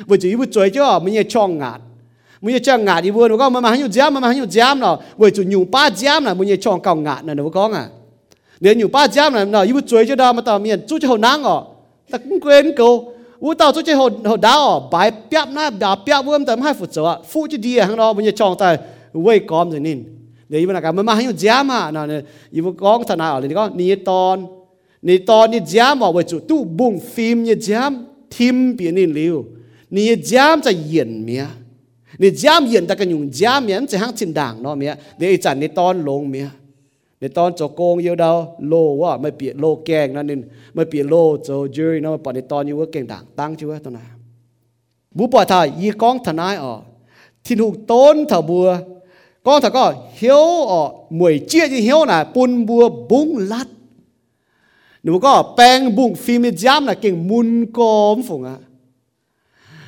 [0.06, 1.80] với chủ yi bu chơi chứ mình ye chong ngạt
[2.40, 4.80] mình ye chong ngạt yi bu nó có mày mà dùng giám mà dùng giám
[4.80, 7.70] nào, với chủ dùng ba giám là mình ye chong cao ngạt nè nó có
[7.74, 7.86] à
[8.60, 10.98] nếu dùng ba giám là nào, yi bu chơi chứ đó mà tao miền chú
[11.02, 11.64] cho hồ nang ở
[12.10, 15.96] ta cũng quên câu u tao chú cho hồ hồ đào bài biap na đào
[16.06, 18.78] biap vương tầm hai phút rồi phụ chứ đi hàng đó mình ye chong tay
[19.12, 20.19] quay com rồi nín
[20.50, 22.22] เดี๋ยวมันก็มันมาให้ยามอะนะเนี่ย
[22.52, 24.36] อยู่กองทนายอะไรนี่ก็นี่ตอน
[25.06, 27.92] นี่ตอนนี่ยามบอกว่าจุดตู้บุ้งฟิล์มนี่ยาม
[28.34, 29.36] ทิมเปลี่ยนนี่เร็ว
[29.94, 31.44] นี่ยามจะเย็นเมีย
[32.20, 36.46] นี่ยามเย็นแต่กันอยู่ยามเมียมันจะห้างชินด่างเนาะเมียเดี๋ยวอ้จันนี่ตอนลงเมีย
[37.18, 38.36] ในตอนจโกงเยอะดาว
[38.68, 40.38] โลว่าไม่เปลี่ยนโลแกงนั่นนี่
[40.74, 44.06] ไม่เปลี่ยนโลโจจอร์นะมาปอนในตอนอยู่ว่าเก่งด่างตั้งชื่อว่าตอนนั้น
[45.16, 46.72] บุปผาทายยีกองทนายอ๋อ
[47.44, 48.66] ที่ถูกต้นเถาบัว
[49.42, 53.64] con thật có, hiếu ở mười chia thì hiếu là bún bùa bung lát.
[55.02, 58.56] Nếu có bèn bung phim giam là kinh mun cơm phùng à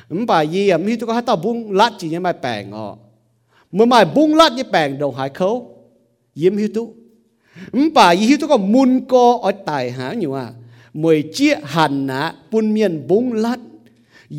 [0.09, 2.71] ừm bà gì à mi tôi có hát tao bung lát chỉ như mai bèn
[2.71, 2.97] họ
[3.71, 5.77] mày mai bung lát như bèn đầu hải khấu.
[6.35, 6.93] Yếm hiếu tu
[7.71, 10.49] ừm bà gì hiếu tôi có mun co ở tài hả nhiều à
[10.93, 13.57] mười chia hẳn à bún miên bung lát.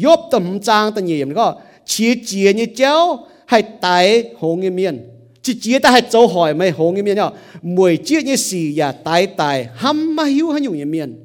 [0.04, 5.08] Yop tầm trang tầm nhiều, có chia chia như chéo hay tái hồ nghiêm miên.
[5.42, 7.32] Chỉ chỉ ta hay châu hỏi mày hồ nghiêm miên nhau.
[7.62, 11.24] Mùi chia như xì ya tái tại hăm mà hiu hay nhung nghiêm miên?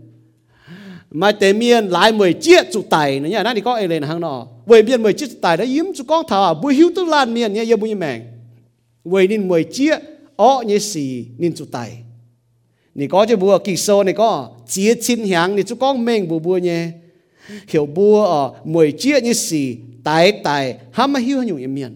[1.11, 4.03] Mà tế miên lại mùi chia chủ tài nữa nhá nó thì có ai lên
[4.03, 4.47] hàng nọ.
[4.65, 6.53] Với miên mùi chiếc tài đã yếm chủ con thảo à?
[6.53, 8.21] bùi hiu tức lan miên nhá yếm bùi mèng
[9.03, 9.95] với nên mùi chia
[10.35, 11.91] ó như xì nên chủ tài.
[12.95, 16.27] Nì có chứ bùa, kỳ sâu này có chia chín hàng nì chú con mình
[16.27, 16.87] bùa bùa nhé
[17.67, 21.75] hiểu bùa ở mùi chia như xì, tái tại hăm mà hiu hay nhung nghiêm
[21.75, 21.95] miên?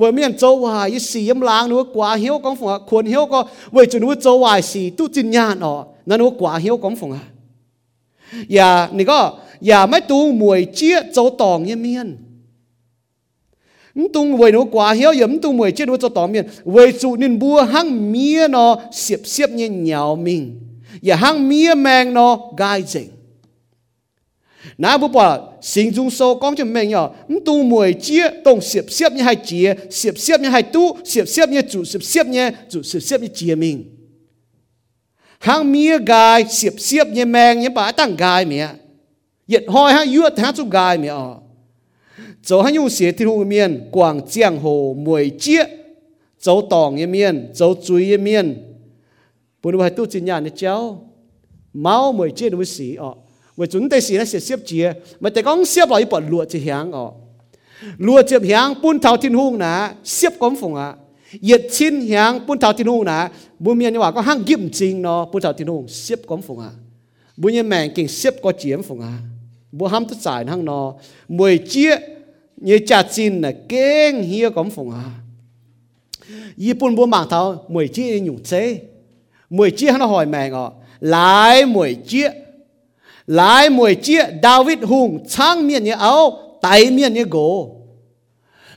[0.00, 3.38] วยเมียนโจวายยี่สียำล้างหนูกว่าเหียวกองฝงอ่ะควรเหียวก็
[3.72, 5.74] เวยจะหนูโจวายสีตู้จินญาณอ๋อ
[6.08, 7.24] นั่นหนูกว่าเหียวกองฝงอ่ะ
[8.54, 9.18] อย่านี่ก็
[9.66, 12.08] อย่าไม่ตุงมวยเจี๊ยโจตองยังเมียน
[14.12, 17.16] tung với nó quá hiếu yếm tung mười chết nó cho tóm miền với chủ
[17.16, 20.60] nên bua hang mía nó xiếp xiếp như nhào mình
[21.02, 23.08] và hang mía mang nó gai dình
[24.77, 26.91] na bu bỏ sinh dung sâu con cho mình
[27.45, 31.27] tu mùi chia tông siệp siếp như hai chia siệp siếp như hai tu siệp
[31.27, 33.83] siếp như chủ siệp siếp như chủ siệp siếp như chia mình
[35.39, 38.67] hàng mía gai, xếp xếp như mèng như bà tăng gai mía
[39.47, 41.35] yết hoi ha yuột ha chu gai mía ờ
[42.43, 45.63] chỗ ha yu xie thiên hùng miên, quảng giang hồ mùi chia
[46.39, 48.75] chỗ tòng như miên chỗ chuối như miên.
[49.63, 51.11] Bùn hai tu chân nhà như cháu.
[51.73, 53.15] Máu mùi chia đối với sĩ ọ
[53.57, 54.85] ว่าจุนแต่สีนั้นเสียเสียบเจีย
[55.21, 57.13] มันแต่ก้องเสียบเราอีปอดลวดจะเหียงออก
[58.05, 59.73] ลวดเจียบเหียงปุ้นเท้าทิ้นหุ้งนะ
[60.13, 60.89] เสียบก้มฟงอ่ะ
[61.43, 63.19] เหยียดชิ้นเหียงปุ้นเท้าทิ้นหุ้งนะ
[63.63, 66.71] บุญเมียนว่าก็ห้างยิ้มจริงเนาะปุ้นเท้าทิ้นหุ้งเสียบก้มฟงอ่ะ
[67.39, 69.13] บุญเมียแมงเก่งเสียบก็เจียมฟงอ่ะ
[69.77, 70.85] บุญห้ามตัดสายห้างเนาะ
[71.37, 71.91] มวยเจี๊ย
[72.63, 75.03] เนื้อจัดจินน่ะเก่งเฮียก้มฟงอ่ะ
[76.63, 77.41] ญี่ปุ่นบุญหมางเท้า
[77.73, 78.63] มวยเจี๊ยหยุ่งเจ๊
[79.57, 80.67] มวยเจี๊ยห้างหอยแมงอ่ะ
[81.11, 82.27] หลายมวยเจี๊ย
[83.27, 87.75] lại mùi chia David hùng sang miền như áo, tay miền như gỗ.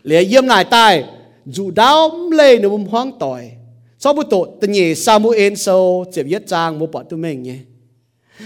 [0.03, 1.05] Lẽ yếm lại tai,
[1.46, 3.51] dù đau lê nó bùm hoang tỏi.
[3.99, 7.57] Sau bữa tổ, tình nhị Samuel sâu chẹp yết trang một bọn tụi mình nhé.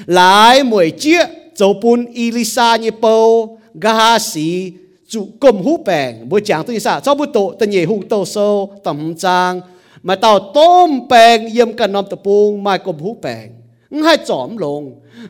[0.07, 1.15] Lại mười chi
[1.55, 4.73] dấu bún Elisa như bầu Gahasi
[5.09, 8.25] chủ cầm hú bèn bữa chàng tôi sao sau bữa tổ, tình nhị hung tàu
[8.25, 9.61] sâu, tầm trang
[10.03, 13.51] mà tàu tôm bèn yếm cả năm tập bung mai cầm hú bèn.
[14.01, 14.83] ง่ายจอมลง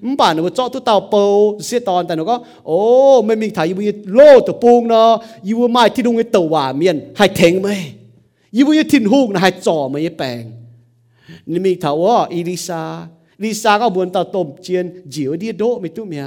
[0.04, 1.22] มัป่านหนูจาะตัวเตาเปา
[1.64, 2.36] เสียตอนแต่หนูก็
[2.66, 2.78] โอ้
[3.26, 5.10] ไม่มีถ่ายยูมีโลตัวปูงเนาะ
[5.48, 7.68] ยูไม่ที่ดุงไอตัวว่าเมียนหายเทงไหม
[8.56, 10.42] ยูมีทิ้นหูกนะหายจ่อไม่แปลง
[11.50, 12.82] นี่มีถาว่าอีลิซา
[13.42, 14.84] ลิซาก็บวนตาต้มเจียน
[15.14, 16.24] จิ๋วดีโดไม่ตุ้มเมีย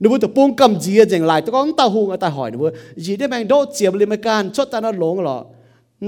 [0.00, 2.66] นูบุตรปูงกำจีอะอย่างไรตัวก็ตาหูงตาหอยหนูบุ
[3.04, 5.38] จีได้แมงโดเจียบเลยไม่การชดตาหน้าหลงหรอ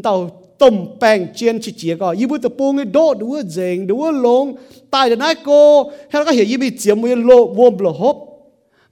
[0.04, 0.14] เตา
[0.62, 4.44] ต้มแป้งเจียนชิเจียก็ยี่บุตรปุ่งโดดูว่าเจงดูว่าลง
[4.94, 5.60] ตายเดี๋ยวนั้นก็
[6.08, 8.16] แล้วก็เห็นยี่มีเจียมมือโลวมโลหบ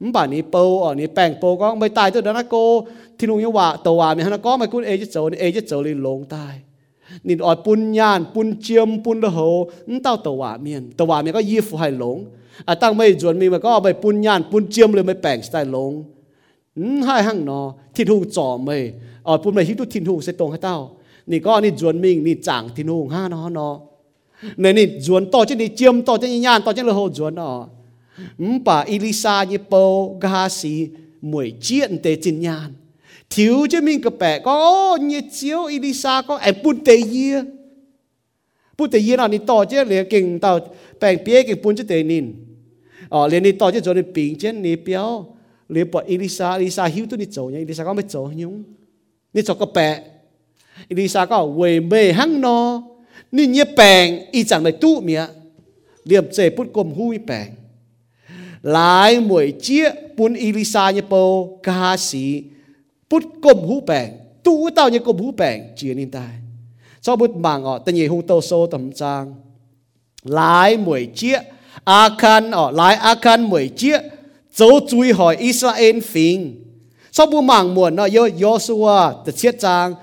[0.00, 2.62] มันป่านนี้เปาอ๋อนี่แป้งเปาก็ไม่ตายตัวเดี๋ยวนั้นก็
[3.18, 6.54] ที่ลุงยังว่าตัวว่ามีฮันก็ไม่คุณเอจะเจอเอจะเจอเลยลงตาย
[7.26, 9.38] นี่อดปุญญาณปุญเจียมปุญละโห
[9.88, 12.16] นเต้าตัวว่าเมียนตัวว่าเมียก็ยี่ฟูให้หลง
[12.68, 15.92] อาตั้งไม่จวนมีมันก็ไปปุญญานปุญเจียมเลยไม่แปลงสไตล์ลง
[17.04, 17.60] ให้หั่งนอ
[17.94, 18.76] ที่ทุ่งจอไม่
[19.26, 20.78] อ๋อปุญไม่ฮิตุทินทุ่งเสตรงให้เต้า
[21.31, 23.69] นี่ก็นี่จวนมิงนี่จางทินทุ่งห้านอนอ
[24.61, 27.51] ในนี่จวนต่อจะนี่เจียมต่อจะนี่ยานต่อจะเลยโหจวนอ๋อ
[28.41, 29.73] อืมป่าอิลิซาเยเป
[30.23, 30.73] กาสี
[31.31, 32.69] มวยเจียนเตจินยาน
[33.33, 34.53] ถิวจะมิงกระแปะก็
[35.05, 37.35] เนี่ยเจียวอิลิซาก็แอบปุนเตเยีย
[38.77, 40.51] ปุนเตเยียน่ะนี่ต่อจะเลยเก่งต่อ
[40.99, 42.25] แปลงเปี้ยเก่งปุนจะเตนิน
[43.09, 45.25] ờ liền đi to chứ rồi đi bình trên đi béo
[45.69, 48.63] liền bỏ Elisa Elisa hiếu tôi đi chỗ nhá Elisa có mấy chỗ nhung
[49.33, 49.65] đi chỗ có
[50.88, 52.82] Eli sa có về mê hăng nó
[53.32, 55.26] ni nhẹ bèn y chẳng này tu mía
[56.04, 57.46] liệp chế put cồm hui bèn.
[58.62, 62.42] Lại mỗi chia bún Elisa nhé bầu ca sĩ.
[63.10, 64.10] Put cồm hú bèn
[64.42, 66.30] tu tao nhé cồm hú bèn chia nín tai.
[67.00, 69.34] Cho bút mạng ọ tên nhị hung tô sô tầm trang.
[70.24, 71.38] Lại mỗi chia
[71.84, 73.98] a khan ọ lại a khan mỗi chia
[74.54, 76.64] dấu chui hỏi Israel phình.
[77.12, 79.94] Sau bút mạng muộn nó yo yosua, tự chiết trang.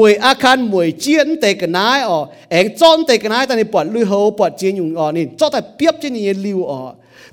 [0.10, 2.18] ยอาคารมวยเจียนเตกนนายอ๋อ
[2.50, 6.80] เองจ้อนเตกนนายแต่ในปวดลุยเฮาปวดเจียนอยู่อ๋อนี่จอแต่เปียบเจนี่ลิวอ๋อ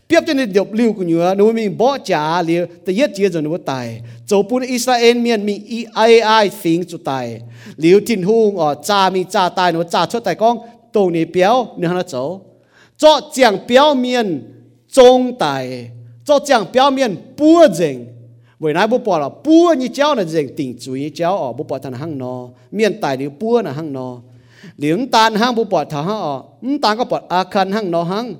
[0.05, 3.87] เปียบเจนี่เดียบลิวกูอยู่นู้มีบ่จ๋าเลียวแต่เย็ดเจียจนว่าตาย
[4.27, 6.31] โจปุ่นอิสราเอลเมียนมีอีไอไอ
[6.61, 7.25] สิงจุตาย
[7.79, 10.55] เลียวจินฮุงอ๋อจ่ามีจ่าตายนู้จ่าชดแต่กอง
[10.95, 12.15] ตรงนี้เปียวเนื้อหน้าโจ
[13.01, 14.27] จอเจียงเปียวเมียน
[14.97, 15.63] จงตาย
[16.27, 17.95] จอเจียงเปียวเมียนปัวเจง
[18.63, 21.53] vậy nãy bố bỏ là búa như cháu là dành tình chú như cháu ở
[21.53, 24.17] bố bỏ thằng hăng nó miền tài điều búa là hăng nó
[24.77, 27.91] liếng tan hăng bố bỏ thả hăng ở ừ tan có bỏ a khăn hăng
[27.91, 28.35] nó hăng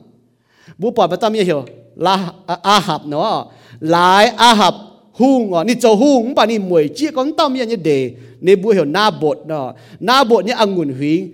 [0.78, 1.66] bố bỏ bà ta mi hiểu
[1.96, 2.32] là
[2.64, 3.46] a hạp nó
[3.80, 4.74] lại a hạp
[5.14, 8.12] hung à, ni cho hung bà ni mùi chia con tao miệng như đề.
[8.42, 11.30] Nè bùi hiểu na bột đó na bột như ăn nguồn hủy.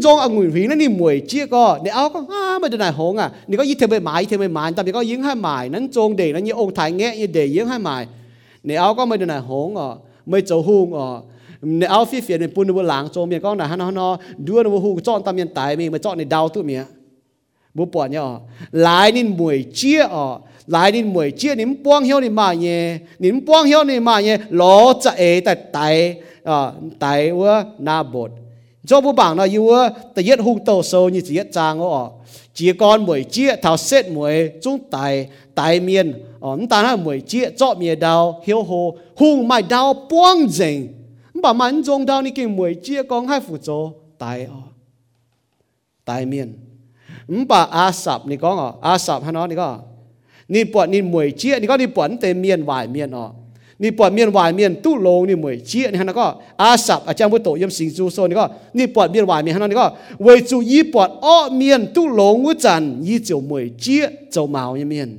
[0.00, 1.78] Dòng ăn nguồn hủy nó ni mùi chia có.
[1.84, 3.30] Nè áo có à mà đây này hong à.
[3.46, 4.72] Ni có ít thêm mấy mái thêm bên mái.
[4.72, 7.44] Tao có yếm hai mái nắn trông đề nó như ông thái nghe như đề
[7.44, 8.06] yếm hai mái
[8.62, 9.88] nè áo có mà đây này hong à
[10.26, 11.10] mới cho hung à
[11.62, 14.18] nè áo phi phiền nè bùn nó lang trông miệng con là hắn nó nó.
[14.36, 16.84] Đưa nó hung chọn tao miệng tại, mình mà chọn nè đau tụi miệng
[17.74, 18.22] bố bỏ nhá
[18.72, 20.08] lại nên mùi chia à.
[20.10, 20.38] Ờ.
[20.66, 28.30] 来年每届您帮乡的嘛耶，您帮乡的嘛耶，老在哎在带啊带我拿 bod，
[28.86, 29.68] 做不 bằng là yêu
[30.14, 32.10] tại nhất hung tàu sâu như chỉ nhất trang ó,
[32.54, 37.20] chỉ còn mỗi chia thảo xét mỗi chúng tại tại miền, ó ta là mỗi
[37.20, 40.88] chia cho miền đào hiếu hồ hung mai đào buông dình,
[41.42, 44.62] bà mắn trong đào ni kinh mỗi chia con hai phụ cho tại ó
[46.04, 46.54] tại miền,
[47.48, 49.80] bà a sập ni con ó a sập hay nó ni con
[50.53, 53.29] นาะนี่ก็นี่ปวดนี่มวยเจี๊ยนี่ก็นี่ปวดเต็มเมียนวายเมียนอ่ะ
[53.81, 56.27] นี่ปวดเมียนวายเมียนตู้ลงนี่มวยเจี๊ยนี่ฮะนะก็
[56.61, 58.45] อาสับอาจารย์พุทโตยมสิงจูโซนี่ก็
[58.77, 59.87] นี่ปวดเมียนวายเมียนฮะนี่ก็
[60.23, 65.09] เวจูยี่ปวดอ้อเมียนตู้ลงวุจันยี่เจียวมวยเจี๊ยเจ้าเมาเนี่ยเมียน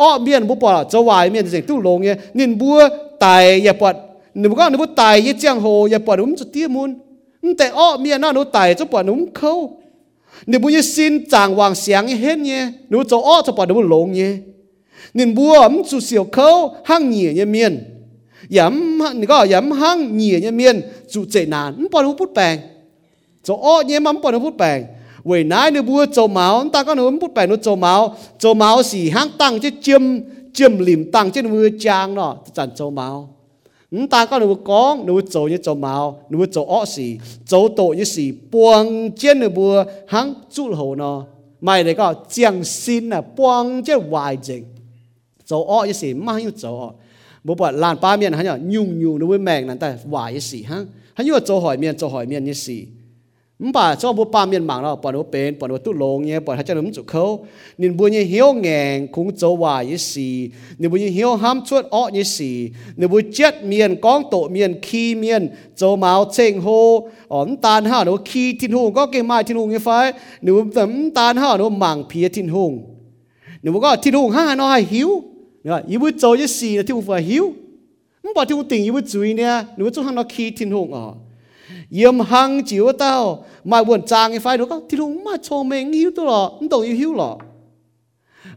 [0.00, 2.78] อ้อเมียนบุปผาเจ้าวายเมียนสิ่งตู้ลงเนี่ยนินบัว
[3.24, 3.94] ตายอย่าปวด
[4.38, 6.90] หนูก็หนูตายยี่เจียงโหอย่าปวดหนุ่มจุดเตี้ยมุน
[7.58, 9.52] แต่อ้อเมียนน่าหนูตายเจ้าปวดหนุ่มเขา
[10.45, 14.11] nếu bùi xin chàng hoàng sáng hết nhé nếu cho ó cho bỏ đâu lông
[14.11, 14.31] nhé
[15.13, 17.83] nên bùa ấm chú siêu khâu hăng nhỉ nhé miền
[18.49, 18.73] yếm
[19.27, 20.81] có yếm hăng nhỉ nhé miền
[21.11, 22.59] chú chạy nàn bỏ đâu bút bèn
[23.43, 24.85] cho ó nhé mà bỏ đâu bút bèn
[25.23, 28.53] vậy nãy nếu bùa cho máu ta có nếu bút bèn nó cho máu cho
[28.53, 30.21] máu xì hăng tăng chứ chìm
[30.53, 33.36] chìm lìm tăng chứ vừa trang nó chẳng cho máu
[33.90, 41.26] 唔大家你会讲，你会做嘢做冇，你会做恶事，做到一事帮真你会肯做好呢？
[41.60, 44.64] 咪嚟个将心啊帮即系坏情，
[45.44, 46.94] 做恶一事唔系要做，
[47.44, 52.52] 冇办法烂把面，系要用用你会命难，但系坏一事吓，系要做海面做海面一
[53.65, 57.23] มป่าชอบบัวป่าเมียนหมางเราปอนว่าเป็นปอนว่าตุลงเนี่ยปอนหายใจลมจุกเขา
[57.81, 60.29] นินบุญเหี้ยวแงงคงโจวายยี่สี
[60.79, 62.51] นินบุญเหี้ยวห้ามชวดอ้อยี่สี
[62.99, 65.43] นินบุญเจ็ดเมียนก้องโตเมียนขี้เมียน
[65.77, 66.67] โจมาวเชงโฮ
[67.31, 69.89] อ๋อมตาลห้าหนูขี้ทิ้นหงก็เก่งมาทิ้นหงเงี้ยไฟ
[70.43, 70.83] หนูแต่
[71.17, 72.71] ตาลห้าหนูหมังเพียทิ้นหง
[73.61, 75.09] หนูก็ทิ้นหงห้าน้อยหิว
[75.63, 77.45] เนี่ยยี่บุญโจยี่สีนะทิ้นหงฝ่ายหิว
[78.23, 81.05] มึงบอกทิ้นหงติ่งยี่บุญจุยเนี่ยหนูจุกห้าหนูขี้ทิ้นหงอ๋อ
[81.89, 83.45] yếm hăng chiếu tao.
[83.63, 86.51] Mà buồn trang cái phái đó có thì đúng mà cho mình hiếu tôi lọ,
[86.59, 87.37] không đồng yêu hiếu lọ.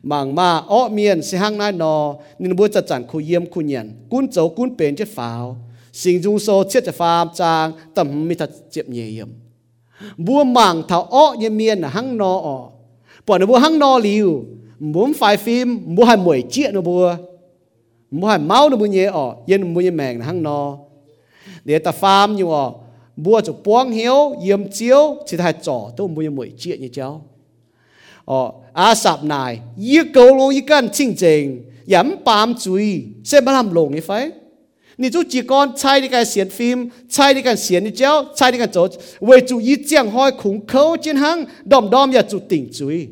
[0.02, 3.62] Mảng mà ọ miền sẽ hăng nai nọ nên bữa chặt chắn khu yếm khu
[3.62, 5.56] nhận cún dấu cún bền chết pháo.
[5.92, 9.28] Sinh dung số chết chết phàm trang tầm mi thật chẹp nhẹ yếm.
[10.16, 12.58] Bữa mảng thảo ọ như miền hăng nọ ở
[13.26, 14.44] bỏ nó bữa hăng nọ liu
[14.78, 17.16] muốn phải phim muốn hai mồi chia nó bữa
[18.10, 20.76] muốn hai máu nó bữa nhẹ ọ, yên bữa nhẹ mèng hăng nọ
[21.64, 22.72] để ta phàm như ở
[23.22, 27.24] bùa chỗ buông hiếu yếm chiếu chỉ thay trò tôi mua mỗi chuyện như cháu.
[28.24, 33.40] Ờ à sạp này yêu cầu lo yêu cần chính chính yếm bám chui sẽ
[33.40, 34.30] bắt làm lộn như phải
[35.00, 38.24] Nhi chú chỉ con chạy đi cái xiên phim, chạy đi cái xiên như chéo,
[38.34, 38.88] chạy đi cái chỗ,
[39.20, 43.08] về chú ý chẳng hoi khủng khâu trên hăng, đom đom ya chú tỉnh chui.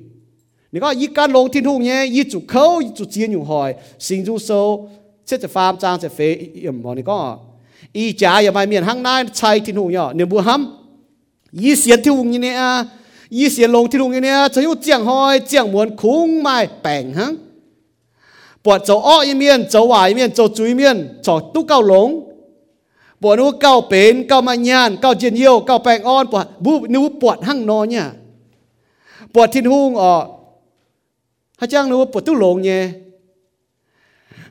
[0.73, 3.45] Nhi có ý can lông thiên hùng nhé, ý chú khâu ý chú chiên nhung
[3.45, 4.91] hỏi, xin chú sâu,
[5.27, 7.48] chết chả phàm trang chả phê, yểm bọn nhi có à?
[7.97, 12.57] อีจ๋าอย่ามาเมียนหังนายชายที่หนูย่อเนี่ยบัวห้ำยี่เสียนที่หุงยี่เนี่ย
[13.37, 17.33] ยี่เสียนลงที่ลุงเนี่ยจะอยุ่เจียงหอยเจียงมวนคุ้งไม้แป่งหัง
[18.65, 22.09] ปวดเจ้าอ้อยี่เมียนเจ้าหวายเมียนเจ้าจุยเมียนจอดตุ๊กเก้าหลง
[23.21, 28.07] ปวดนู้เก้าเป็นเก้ามาญานเก้าเจียนเยี่ยวเก้าแปงอ้อนปวดบูนู้ปวดหั่งนอนเนี่ย
[29.35, 30.15] ปวดทิ้นหูงอ๋อ
[31.59, 32.83] ฮะจ้างนู้ปวดตุ๊กหลงเนี่ย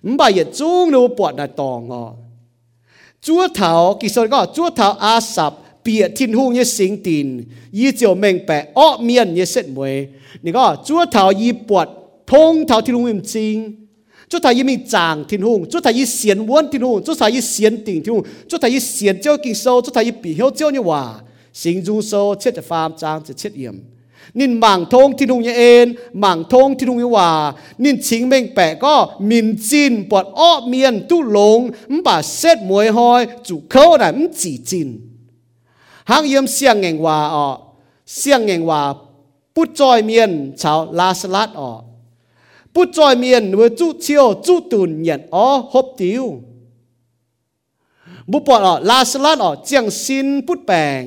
[0.03, 2.03] มันบ่ายจุ้งนู้ปวดนาตองอ๋อ
[3.27, 5.53] chúa thảo, kỳ sơn có chúa thảo a sập
[5.83, 10.07] bịa thiên hung như sinh tin y chiều mình bẻ ọ miên như sét mùi
[10.41, 11.89] nè có chúa thảo y bọt
[12.27, 13.87] thông thảo thiên hung im chính
[14.29, 17.15] chúa thảo y mình chàng thiên hung, chúa thảo y xiên vốn thiên hung, chúa
[17.15, 20.03] thảo y xiên tình thiên hung, chúa thảo y xiên chiếu kỳ sâu, chúa thảo
[20.03, 21.13] y bị hiếu chiếu như hòa.
[21.53, 23.79] Sinh dung sâu, chết phàm chàng chết yểm.
[24.38, 25.86] นินหมังทงที่นุงยเอ็น
[26.20, 27.30] หมังทงที่นุงยว่า
[27.82, 28.94] นินชิงเมงแปะก็
[29.30, 31.58] มินจินปวดอ้อเมียนตุหลง
[31.92, 34.88] มบ่าเซตมวยหอยจุเขาน่ะมจีจิน
[36.10, 37.48] หางเยี่ยมเสียงเงงว่าอ๋อ
[38.14, 38.80] เสียงเงงว่า
[39.54, 41.70] ปุจอยเมียนชาวลาสลัดอ๋อ
[42.74, 46.24] ปุจอยเมียนเวจุเชียวจุตุนเหยียนอ๋อฮบติว
[48.30, 51.02] บุปผาอ๋อลาสลัดอ๋อเจียงซินปุดแปง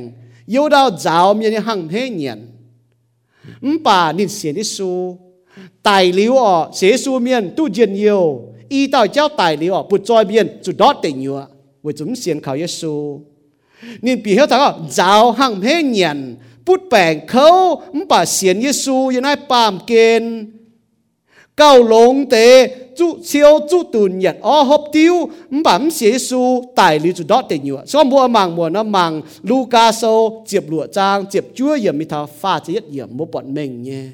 [0.51, 2.39] โยดาวจาวเมียนหังเฮเหยียน
[3.62, 5.18] 唔把你写的书，
[5.82, 11.47] 大了哦，写书面都真有， y tao cháu tài liệu bút trôi biên chủ đó tình nhựa
[11.84, 13.22] với chúng xiên khảo Giêsu
[14.01, 16.36] nên bị hiểu thằng giáo hàng hết nhận
[16.66, 20.51] bút bèn khâu bà xiên Giêsu yên ai bàm kên
[21.61, 25.29] Cao lông tế chú siêu chú tùn nhật, ó hộp tiêu
[25.65, 29.23] bấm xế su tài lý chú đó tình yêu so mua màng mua nó màng,
[29.43, 33.31] Luca sâu chiệp lụa trang chiệp chúa yểm mi thao pha chế nhất yểm một
[33.31, 34.05] bọn mình nhé.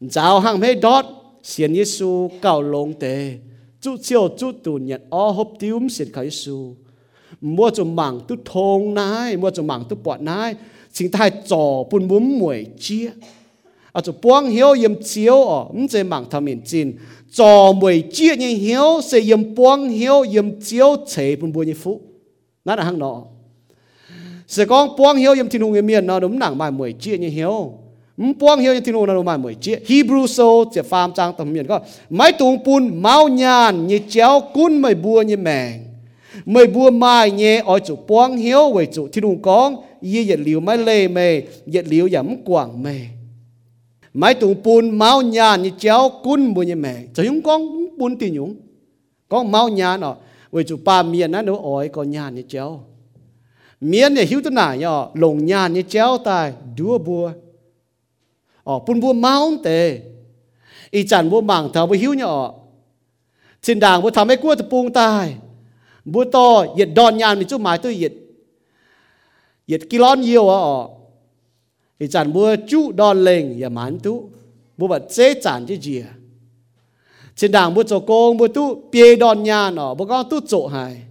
[0.00, 1.04] Giáo hàng mấy đót
[1.42, 3.32] xiên Giêsu cao lông tế
[3.80, 6.76] chú siêu chú tùn nhật, ó hộp tiêu xiên khải su
[7.40, 10.54] mua cho màng tu thong nai mua cho màng tu bọn nai
[10.92, 13.10] chính thai trò bún bún muội chia
[13.96, 16.92] à cho buông hiếu yếm chiếu ở không chế mạng tham miền chín
[17.32, 21.74] cho mười chia như hiếu sẽ yếm buông hiếu yếm chiếu chế bún bún như
[21.74, 22.00] phụ
[22.64, 23.22] nó là hàng nọ
[24.46, 27.18] sẽ có buông hiếu yếm thiên hùng yếm miền nó đúng nàng bài mười chia
[27.18, 27.72] như hiếu
[28.16, 30.44] không buông hiếu yếm thiên hùng nó đúng bài mười chia Hebrew so
[30.74, 31.80] chỉ phàm trang tầm miền có
[32.10, 35.84] mái tung bún máu nhàn như chéo cún mười bùa như mèng
[36.44, 40.38] mười bùa mai nhé ở chủ buông hiếu với chủ thiên hùng con yi yết
[40.38, 41.42] liu mấy lê mê
[41.72, 43.00] yết liều yếm quảng mê
[44.16, 47.04] mai tung bún máu nhàn như chéo cún bùn như mẹ.
[47.14, 47.60] Cho chúng con
[47.98, 48.56] bún tin nhúng.
[49.28, 50.16] Con máu nhàn nó
[50.50, 52.80] với chú ba miền nó nói ỏi có nhàn như chéo.
[53.80, 57.32] Miền này hiếu thế nào nhở, lồng nhàn như chéo tai đua bùa
[58.64, 60.00] ờ bún bùa máu tệ.
[60.90, 62.50] Ý chẳng bùa mảng thảo bùa hiếu nhở.
[63.62, 65.34] Xin đàng bùa thầm mấy cua tập bung tai.
[66.04, 68.12] Bùa to yết đòn nhàn mình chú mãi tôi yết
[69.66, 70.95] yết kilon nhiều à
[72.00, 74.30] thì chẳng mua chú đòn lên và mán tú.
[74.76, 76.12] Mua bật chế chẳng chứ gì à?
[77.36, 80.66] trên đảng mua cho cô, mua tú bia đòn nhà nó bố con tú chỗ
[80.66, 81.02] hài.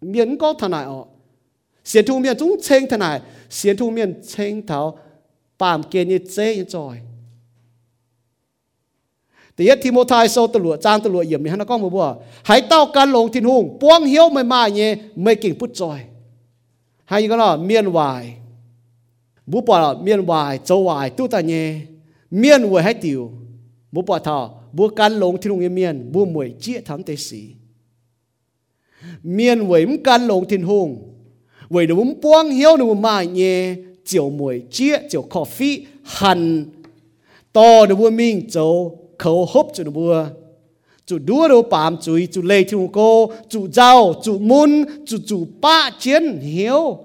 [0.01, 1.05] miệng có thằng này ọ
[1.83, 4.99] xiên thu miệng chúng chênh thằng này xiên thu miệng chênh thảo
[5.59, 6.97] bàm kia như chế như choi
[9.57, 12.07] แต่ยัดทิโมทายโซตลวจางตลวเยี่ยมนี่ฮะนักก็มาบัว
[12.49, 15.99] หายเต้าการลงทินหุงป้วงเหี้ยวไม่มาเงี้ยไม่กิ่งพุทธจอย
[17.09, 18.23] ให้ก็ล่ะเมียนวาย
[19.52, 21.80] bố bỏ miền ngoài châu ngoài tu ta nhé.
[22.30, 23.30] Miền ngoài hay tiêu
[23.92, 27.48] bố bỏ thọ, bố can lông thiên hùng miền bố mùi chia thắm tế sĩ.
[29.22, 31.14] Miền ngoài mũ can lông thiên hùng
[31.68, 33.74] vậy đồ mũ buông hiếu đồ muốn mai nhé.
[34.04, 36.64] Chiều mùi chia chiều coffee hẳn.
[37.52, 40.24] To đồ bố mình châu khẩu hộp cho đồ bố
[41.06, 45.16] chủ đua đồ bám chuối chủ lê thiên hùng cô, chủ giàu chủ môn, chủ
[45.26, 46.98] chủ ba chiến hiếu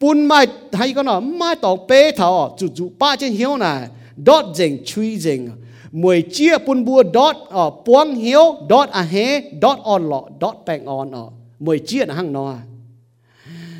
[0.00, 3.88] bún mai hay con nó mai tòng bê thảo chủ chủ ba trên hiếu này.
[4.16, 5.50] Đốt dình truy dình,
[5.92, 10.54] mười chia bún bua đốt ở, buông hiếu, đốt à hé, đốt on lọ, đốt
[10.66, 11.26] bẹng on ở.
[11.58, 12.54] Mười chia là hăng nó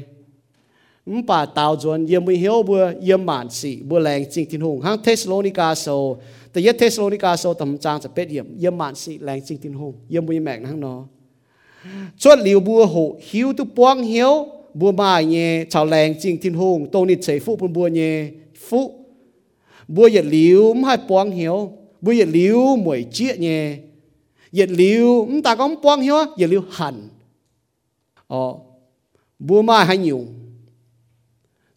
[1.06, 5.02] 唔把tạo chuẩn yếm mới hiểu bữa yếm mạn sĩ bữa lành chính thiên hùng hang
[5.02, 6.16] Thessalonica so
[6.50, 10.94] แต่ยัดเทสโลนิกาโซตำจางจะเป็ดเยี่ยมเยี่ยมมานสิแรงจริงทินหงเยี่ยมบุยแมกนั่งนอ
[12.22, 12.96] ชวดหลิวบัวโห
[13.28, 14.32] หิวตุปวงเหียว
[14.80, 18.10] บัวมาเย่ชาวแรงจริงทินหงตรงนี้เฉยฟุปุ่นบัวเย่
[18.66, 18.80] ฟุ
[19.94, 21.56] บัวหยัดหลิวไม่ให้ปวงเหียว
[22.04, 23.58] บัวหยัดหลิวหมวยเจี๊ยเย่
[24.56, 26.96] หยัดหลิวมตาก็ปวงเหียวหยัดหลิวหัน
[28.27, 28.53] ờ
[29.39, 30.25] bùa mai hay nhiều.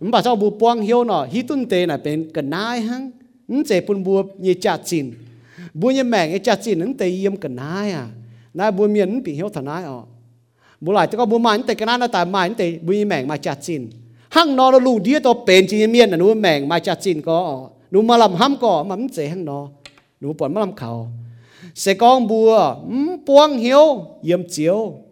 [0.00, 3.12] 唔把做不帮晓喏，伊顿地那边个哪行？
[3.46, 5.12] 唔这半不也加钱，
[5.80, 8.10] 不也命也加钱，能地伊个哪呀？
[8.52, 10.06] 那不面唔变晓他哪哦？
[10.84, 13.88] 不来这个不买，你个哪那但买你不也命买加钱
[14.32, 18.00] ？hang nó lu dia to pen chi mien na nu meng ma cha chin ko nu
[18.00, 19.68] ma lam ham ko ma m che hang nó
[20.20, 21.06] nu pon ma lam khao
[21.74, 23.84] se kong bua m puang hiu
[24.22, 25.04] yem chiếu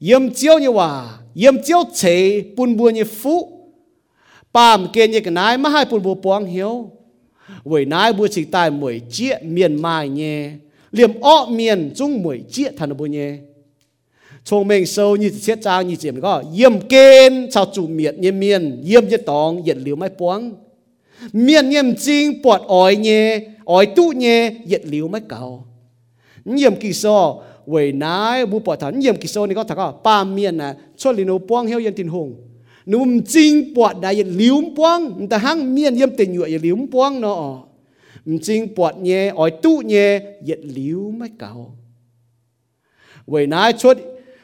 [0.00, 3.57] yem chiếu như wa yem chiếu che pun bua như phú
[4.52, 6.90] pam ken ye nai ma hai pul bu puang hiếu.
[7.64, 10.50] Với nai bu chỉ tai mùi chia miền mai nhé.
[10.92, 13.36] Liềm ọ miền chung mùi chia thần bu nhé.
[14.44, 16.42] Trong mình sâu như chết trang như chiếm có.
[16.56, 18.82] Yếm kên sao chủ miệt như miền.
[18.84, 20.52] Yếm như tòng yết liều mai puang.
[21.32, 23.40] Miền yếm chính bọt ỏi nhé.
[23.64, 25.64] Ỏi tu nhé yết liều mai cầu
[26.56, 27.36] yếm kỳ so
[27.66, 29.94] với nai bu bọt thần yếm kỳ so này có thật có.
[30.04, 32.47] Ba miền à cho lino puang hiếu yên tin hùng.
[32.87, 36.87] num ching pot da ye lium puang ta hang mien yem te nyu ye lium
[36.91, 37.67] puang no
[38.41, 40.05] ching pot nye oi tu nye
[40.47, 41.75] ye liu mai cao
[43.27, 43.97] vậy nãy chốt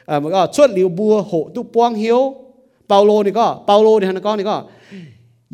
[0.06, 2.34] à mà có chốt liu bùa hộ tu puang hiếu
[2.88, 4.64] Paulo này có Paulo này hắn có này có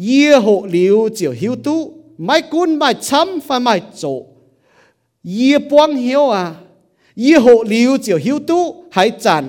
[0.08, 4.22] ye hộ liu chiều hiếu tu mai cún mai chấm phải mai chỗ
[5.24, 6.54] ye puang hiếu à
[7.16, 9.44] ye hộ liu chiều hiếu tu hay chằn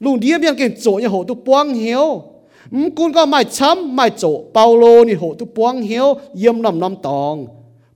[0.00, 2.22] lùng đĩa miên kèm chỗ nhé hộ tu buông hiểu
[2.70, 6.94] kun ka mai cham mai cho paulo ni ho tu puang hiếu yếm nam nam
[7.02, 7.46] tong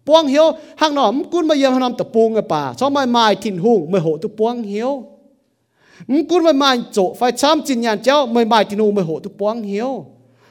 [0.05, 3.59] puang hiếu hang nam kun ma yếm nam ta pung pa cho mai mai thin
[3.59, 5.05] hung mai ho tu puang hiếu.
[6.09, 9.15] Kun mai mai cho phải cham chin nhan chao mai mai thin hung mai ho
[9.23, 10.07] tu puang hiếu.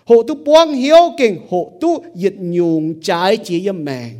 [0.05, 4.13] Hộ tu puang hiếu kinh hộ tu yết nhung trái chi yếm mèng.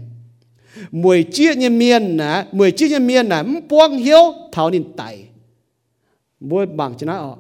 [0.92, 5.24] Mùi chia nhân miên nè mùi chia nhân miên nè puang hiếu thảo nín tay
[6.40, 7.36] mùi bằng chân nói ờ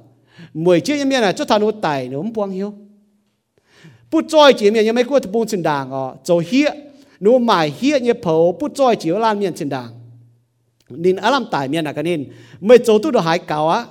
[0.54, 2.72] mười chiếc miệng này cho thằng nó tài nó không buông hiếu
[4.10, 6.72] bút trôi chỉ miệng nhưng mấy cô thì buông trên đàng ọ cho hiết
[7.20, 9.92] nó mải hiết như phổ bút trôi chỉ lan miệng trên đàng
[10.88, 13.86] nên á làm tài miệng là cái nên mấy chỗ tu đồ hải cáo á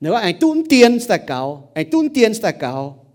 [0.00, 3.06] nếu anh tuân tiền sẽ cáo anh tuân tiền sẽ cáo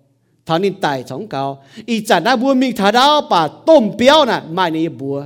[0.45, 4.25] thằng nên tài chống cáo ý chẳng đã bùa mình thả đáo bà tôm béo
[4.25, 5.23] nè mai này bùa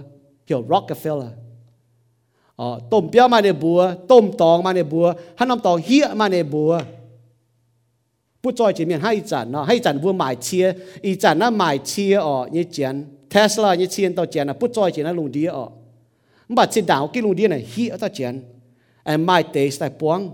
[0.48, 1.30] hiểu Rockefeller
[2.60, 3.80] อ๋อต้มเปรี้ยวมาในบัว
[4.12, 5.06] ต้มตองมาในบัว
[5.38, 6.72] ถ้าน้ำตองเหี้ยมาในบัว
[8.42, 15.72] 不在前面还一站呢，还一站不买车，一站那买车哦，一钱 Tesla 一千到钱啊，不在前那弄啲哦，
[16.48, 18.44] 唔把钱打我给弄啲呢，起到钱，
[19.04, 20.30] 哎买地是在帮，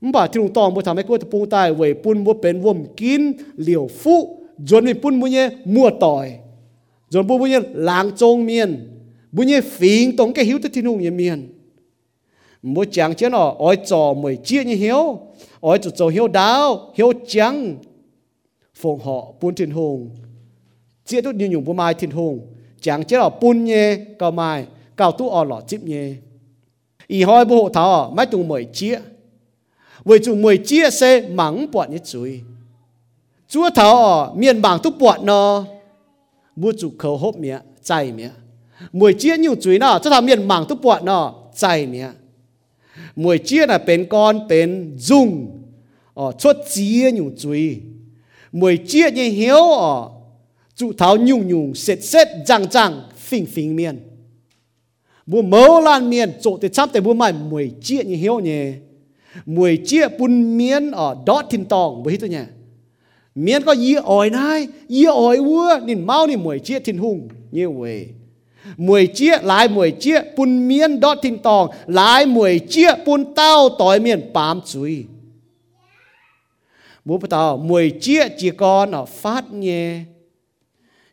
[0.00, 2.32] mà bà thì chúng tòm mua thằng mấy cua thì bù tại về bùn mua
[2.32, 6.38] bền vôm kín liều phú dồn mình bùn mua nhé mua tỏi
[7.08, 8.88] dồn bùn mua nhé làng trông miền
[9.32, 11.55] bùn nhé phình tổng cái hiếu tới thiên hùng nhé miền
[12.62, 15.18] mua chẳng chứ nó ôi trò mười chia như hiếu.
[15.60, 17.76] Ôi trò trò hiếu đáo, hiếu chẳng
[18.74, 20.10] phong họ buôn thiên hùng.
[21.04, 22.46] Chia tốt như nhung bùn mai thiên hùng.
[22.80, 24.66] Chẳng chứ nó buôn nhé cao mai.
[24.96, 26.12] Cao tu ở lọ chip nhé
[27.06, 29.00] ý hỏi bộ hộ thảo mấy tụ mười chia.
[30.04, 32.40] Với chủ mười chia xe mắng bọn như chuối
[33.48, 35.64] chúa thảo miền bảng tu bọn nó
[36.56, 38.30] mua chủ khẩu hộp mía chạy mía
[38.92, 42.08] mười chia nhiều chuối nó cho thảo miền bảng tu bọn nó chạy mía
[43.16, 45.62] mười chia là bên con bên dùng,
[46.14, 47.80] ở ờ, chốt chia nhung chui
[48.52, 50.08] mười chia như hiếu ở
[50.76, 53.98] chủ tháo nhung nhung sệt sệt răng răng phình phình miền
[55.26, 58.72] bu mơ lan miền chỗ thì chắp thì bu mày mùi chia như hiếu nhé
[59.46, 62.44] mùi chia bun miền ở ờ, đó thìn tòng với tôi nhé
[63.34, 67.28] miền có ý ỏi nai ý ỏi vua nên mau nên mùi chia thìn hùng
[67.50, 68.06] như vậy
[68.76, 73.68] mùi chia lại mùi chia bùn miên đó thình tòng lại mùi chia bùn tao
[73.68, 75.04] tỏi miên bám chuối
[77.04, 80.00] bố bà tao mùi chia chỉ con ở phát nhẹ,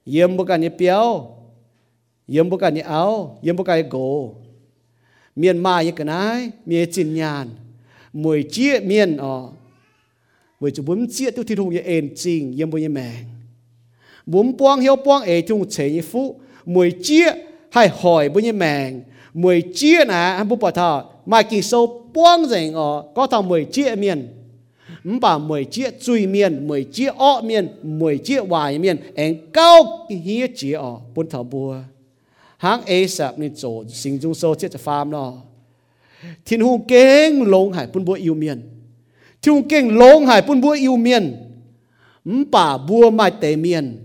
[0.06, 1.30] yếm bốc cái béo
[2.28, 4.36] yếm bốc cái áo yếm bốc cái gỗ.
[5.36, 7.50] Miên mai như cái này miên chín nhàn
[8.14, 9.50] mùi chia miên ở
[10.60, 13.24] mùi chú bún chia tiêu thi thùng như ên trình yếm bố như mèng.
[14.26, 17.32] Bún buông hiếu buông ế chung chế như phú mùi chia
[17.70, 19.02] hay hỏi bao như mèng
[19.34, 23.48] mùi chia nè, anh bố bảo thọ mà kỳ sâu buông rảnh ở, có thằng
[23.48, 24.28] mùi chia miền.
[25.22, 30.08] Bà mười chia chui miền, mười chia ọ miền, mười chia hoài miền anh cao
[30.10, 31.78] hiết chia ọ bốn thọ bùa.
[32.58, 35.34] Hang ê sạp nên chỗ sinh dung sâu chết phàm nó
[36.46, 38.62] thiên hùng kênh lông hải bốn bùa yêu miền.
[39.42, 41.36] Thiên hùng kênh lông hải bốn bùa yêu miền.
[42.52, 43.98] Bà bùa mai tề miền.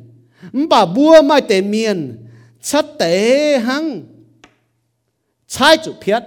[0.71, 2.17] Bà bùa mai tề miền
[2.63, 4.03] chất tế hăng.
[5.47, 6.23] Trái chủ phiết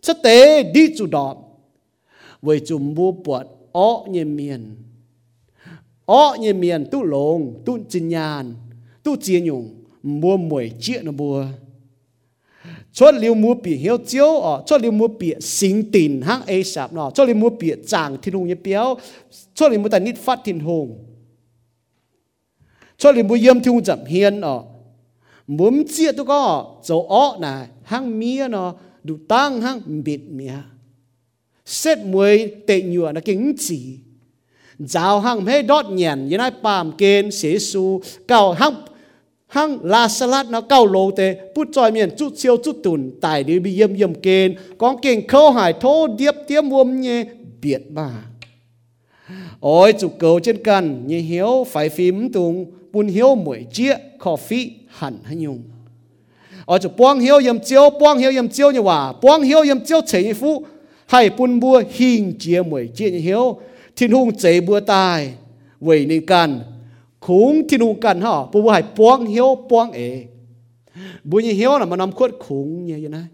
[0.00, 1.36] chất tế đi chủ đọm.
[2.42, 4.76] Với chủ mua bọt ó như miền.
[6.06, 8.54] Ó như miền tu lồng tu chinh nhàn
[9.02, 11.46] tu chia nhung mua mùi chia nó mua.
[12.92, 16.64] Cho liu mua bị hiếu chiếu ở cho liu mua bị sinh tình hang ấy
[16.64, 18.94] sạp nó cho liu mua bị chàng thiên hùng như béo,
[19.54, 21.04] cho liu mua tài nít phát thiên hùng.
[22.96, 24.62] Cho liu mua yếm thiên hùng chậm hiền ở
[25.46, 28.74] muốn chia tu có dấu ó nà, hang mía nó
[29.04, 30.54] đủ tăng hang bịt mía.
[31.66, 33.98] Xét mùi tệ nhựa nó kính chỉ.
[34.78, 38.74] Giáo hăng hay đót nhàn như này bàm kên xế su cầu hăng
[39.46, 41.36] hăng la salad nó cầu lô tê.
[41.54, 44.56] Bút tròi miền chút siêu chút tùn tài đi bị yếm yếm kên.
[44.78, 47.24] Con kên khâu hải thô điệp tiêm mồm nhé
[47.62, 48.10] biệt mà.
[49.60, 53.94] Ôi chủ cầu trên cần như hiếu phải phím tung buôn hiếu mũi chia
[54.24, 55.62] coffee hẳn hay nhung?
[56.66, 59.12] Ở chỗ buông hiếu yếm chiếu buông hiếu yếm chiếu như hòa.
[59.22, 60.64] Buông hiếu yếm chiếu chế phú.
[61.06, 63.60] Hay bún bua hình chia mười chia như hiếu.
[63.96, 65.34] Thiên hùng chế bua tài
[65.80, 66.60] vậy nên cần
[67.20, 68.36] khủng thiên hùng cần hả?
[68.52, 70.24] Bua hay buông hiếu buông ế.
[71.24, 73.24] Bua như hiếu là mà nằm khuất khủng như thế này.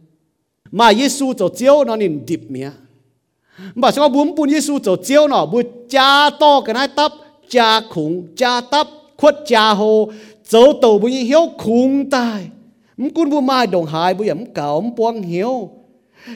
[0.71, 2.71] Mà Giêsu cho chiếu nó nên điệp mía.
[3.75, 5.47] Mà sao bún bún Giêsu cho chiếu nó?
[5.47, 7.13] Bua cha to cái này tấp
[7.49, 8.87] cha khủng cha tấp
[9.17, 10.11] khuất cha hồ
[10.51, 12.47] dấu tàu bua như hiếu khủng tài
[13.15, 15.71] cũng bua mai đồng hài bua yếm cảo buông hiếu.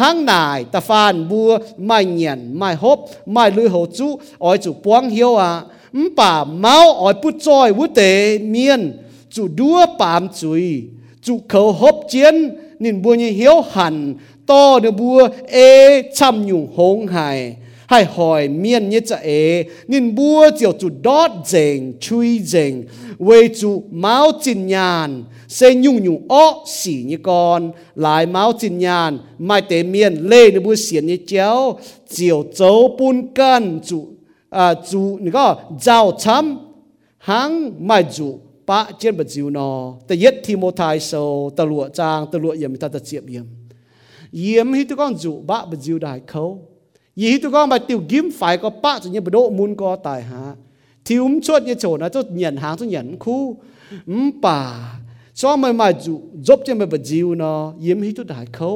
[0.00, 1.58] hang nai ta fan bua,
[1.88, 3.00] mai nyen mai hop
[3.34, 4.08] mai lui ho chu
[4.48, 5.64] oi chu puang hiu a à.
[5.92, 8.10] mpa mau oi put choi wu te
[8.52, 8.82] mien
[9.34, 10.68] chu đua pam chui
[11.24, 12.36] chu khâu hop chiến.
[12.80, 14.14] Nin bua như hiếu hẳn,
[14.46, 17.56] to de bua e chăm nhung hong hai
[17.90, 22.84] hay hỏi miên như chả ế, nên bua chiều chủ đót dành chui dành
[23.18, 27.72] về chủ máu chín nhàn sẽ nhung nhung ó xỉ như con.
[27.94, 31.78] Lại máu chín nhàn, mai tế miên lê như bua xiên như chéo.
[32.08, 34.08] Chiều châu bún can chủ
[34.50, 36.58] à chủ nó có giàu chấm.
[37.18, 41.64] Hãng mai chủ ba trên bật diu nó ta yết thi mô thai sâu ta
[41.64, 43.44] lụa trang ta lụa yếm ta ta chiệm yếm.
[44.32, 46.69] Yếm hi tu con dụ ba bật diu đại khâu
[47.21, 50.41] ยี่ตัวก็มาติวกิมฝ่ายก็ป้าจนยังบโดมุนก็ตายหา
[51.07, 53.41] ทิวมชดเนี่ยโจนะจะเหยียนหางจะเหยียนคู่
[54.09, 54.59] อืมป่า
[55.39, 56.13] ชอบมามาจุ
[56.47, 58.69] จบจะมาบจิวเนาะยิ้มให้ตัวได้เขา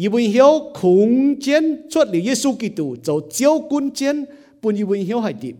[0.00, 1.10] ยิบุเหียวคุง
[1.40, 4.16] เจียนชดหรือเยซูกิตูเจ้าเจียวกุนเจียน
[4.60, 5.56] ปุ่นยิบุเหียวให้ดิบ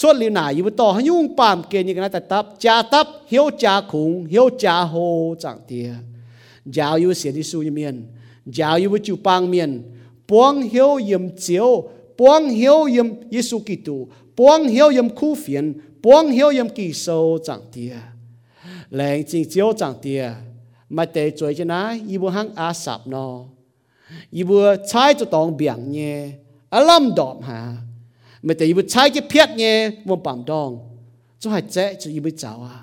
[0.00, 4.94] ชดหรือหนายิบุต่อให้ยุ่งปามเกณฑ์ยังไงแต่ตับจาตับเหียวจาคุงเหียวจาโฮ
[5.42, 5.88] จางเตีย
[6.76, 7.96] ยาวยิบุเสียดิสูยเมียน
[8.56, 9.70] ยาวยิบุจูปางเมียน
[10.30, 11.68] ป้วงเหียวเยี่ยมเจียว
[12.18, 13.96] ป้วงเหียวเยี่ยมเยซูกิตู
[14.38, 17.96] buông hiếu yếm khu phiền, buông hiếu yếm kỳ sâu chẳng tia
[18.90, 20.30] lệnh chính chiếu chẳng tia
[20.88, 23.44] mà tệ chuối cho ná y bu hăng á sạp nó.
[24.30, 26.30] Y bu trái cho tòng biển nhé
[26.70, 27.76] á lâm đọm hà.
[28.42, 30.78] Mà tệ y bu trái cái phiết nhé mồm bảm đong
[31.38, 32.80] cho hai trẻ cho y bu cháu à.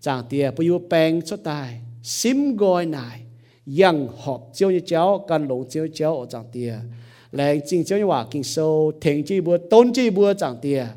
[0.00, 3.20] Chẳng tia bu yu bèng cho tài sim goi nài,
[3.80, 6.74] yang họp chiếu như cháu cần lộn chiếu cháu ở chẳng tia
[7.32, 10.88] 来进修一话经收，停这波，东这波涨跌，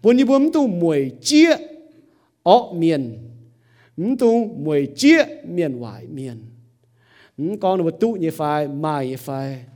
[0.00, 1.46] 不你不们都每节
[2.42, 3.20] 哦面，
[3.94, 6.36] 唔都每节面外面，
[7.36, 9.68] 唔讲那么多一块卖一块，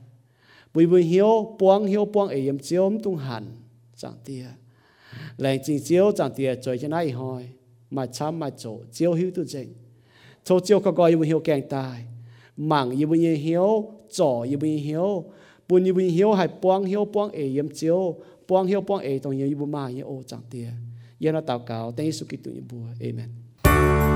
[0.72, 3.44] 不不晓帮晓帮哎呀，只唔都喊
[3.94, 4.46] 涨跌，
[5.36, 7.48] 来进修涨跌在在哪一块，
[7.88, 9.64] 卖参卖做，只晓都正，
[10.42, 11.96] 做只个个要晓惊大，
[12.56, 15.24] 忙要要晓做要要晓。
[15.67, 17.99] có gọi yếm hiếu kẹng tài mảng yếm hiếu chỗ yếm hiếu ปุ่นยีบุญเหียวให้ปวงเหียวปวงเอเยี่ยมเจียว
[18.47, 20.67] ปวงเหียวปวงเอตรงยีบุมาเยโอจังเตีย
[21.19, 24.12] เยนเราตาวกาวแต่ยิสุกิตุยบัวเอเมน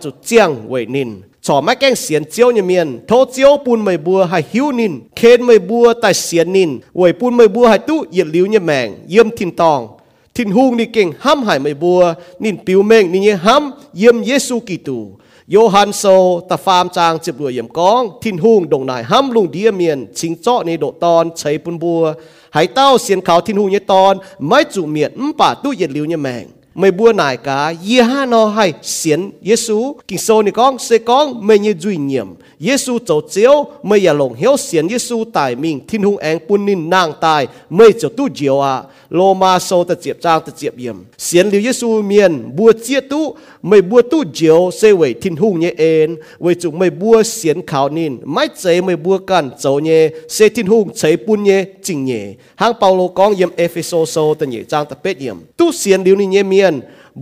[0.07, 3.00] าทินหุงเนี่ cho mấy cái xiên chiếu như miền.
[3.08, 5.00] Thô chiếu bùn mày bùa hay hiu nín.
[5.16, 6.78] Khen mày bùa tại xiên nín.
[6.92, 8.94] Uầy bùn mày bùa hay tú yết liu như mèng.
[9.08, 9.88] Yếm thìn tòng.
[10.34, 12.14] Thìn hung ni kinh hâm hải mày bùa.
[12.38, 15.06] Nín biểu mèng nín như hâm yếm Giêsu Kitô
[15.54, 19.50] Yohan so ta farm chang chụp lùi yếm con thìn hung đồng nai hâm lùng
[19.50, 20.06] đĩa miền.
[20.14, 22.14] Chính cho ni độ ton cháy bùn bùa.
[22.50, 25.90] Hay tao xiên khảo thìn hung như tòn mấy chủ miền ấm bà tú yết
[25.90, 30.42] liu như mèng mày bua nải cả ye ha no hay xiên Giêsu kinh sâu
[30.42, 32.26] ni con sẽ con mày như duy nhiệm.
[32.60, 36.66] Giêsu tổ chiếu mày ya lòng hiếu xiên Giêsu tại mình thiên hùng anh quân
[36.66, 38.82] ninh nàng tài mày cho tu diệu à.
[39.15, 43.25] โลมาโซตะเจียบจางตะเจียบเยี่ยมเสียนลิวเยซูเมียนบัวเจียตู้
[43.67, 46.09] ไม่บัวตู้เจียวเซเวยทิ้นหุงเนี่ยเอ็น
[46.41, 50.01] เวยจุไม่บัวเสียนขาวนินไม่เจไม่บัวกันเจ้าเนี่ย
[50.33, 52.25] เซทิ้นหุงใช้ปุนเนี่ยจริงเนี่ย
[52.61, 56.75] หางเปาโลก้องเยี่ยมเอเฟโซโซตะเนี่ยจางตะเป็ดเยี่ยมตู้เสียนลิวนี่เนี่ยเมียน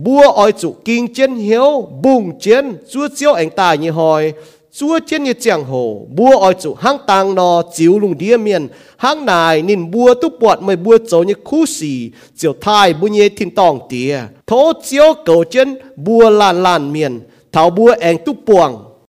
[0.04, 4.32] bua oi chủ kinh chiến hiếu bùng chiến chúa chiếu ảnh tài như hồi
[4.73, 8.67] chúa trên như chẳng hồ bua oi chủ hang tang nò, chiếu lùng địa miền,
[8.97, 13.07] hang nài nên bua tu bọt mới bua chỗ như khu xì, chiều thai bu
[13.07, 14.19] nhê thiên tòng tía.
[14.47, 17.19] Thố chiếu cầu chân bua lan lan miền
[17.51, 18.90] thảo bua anh tu buồng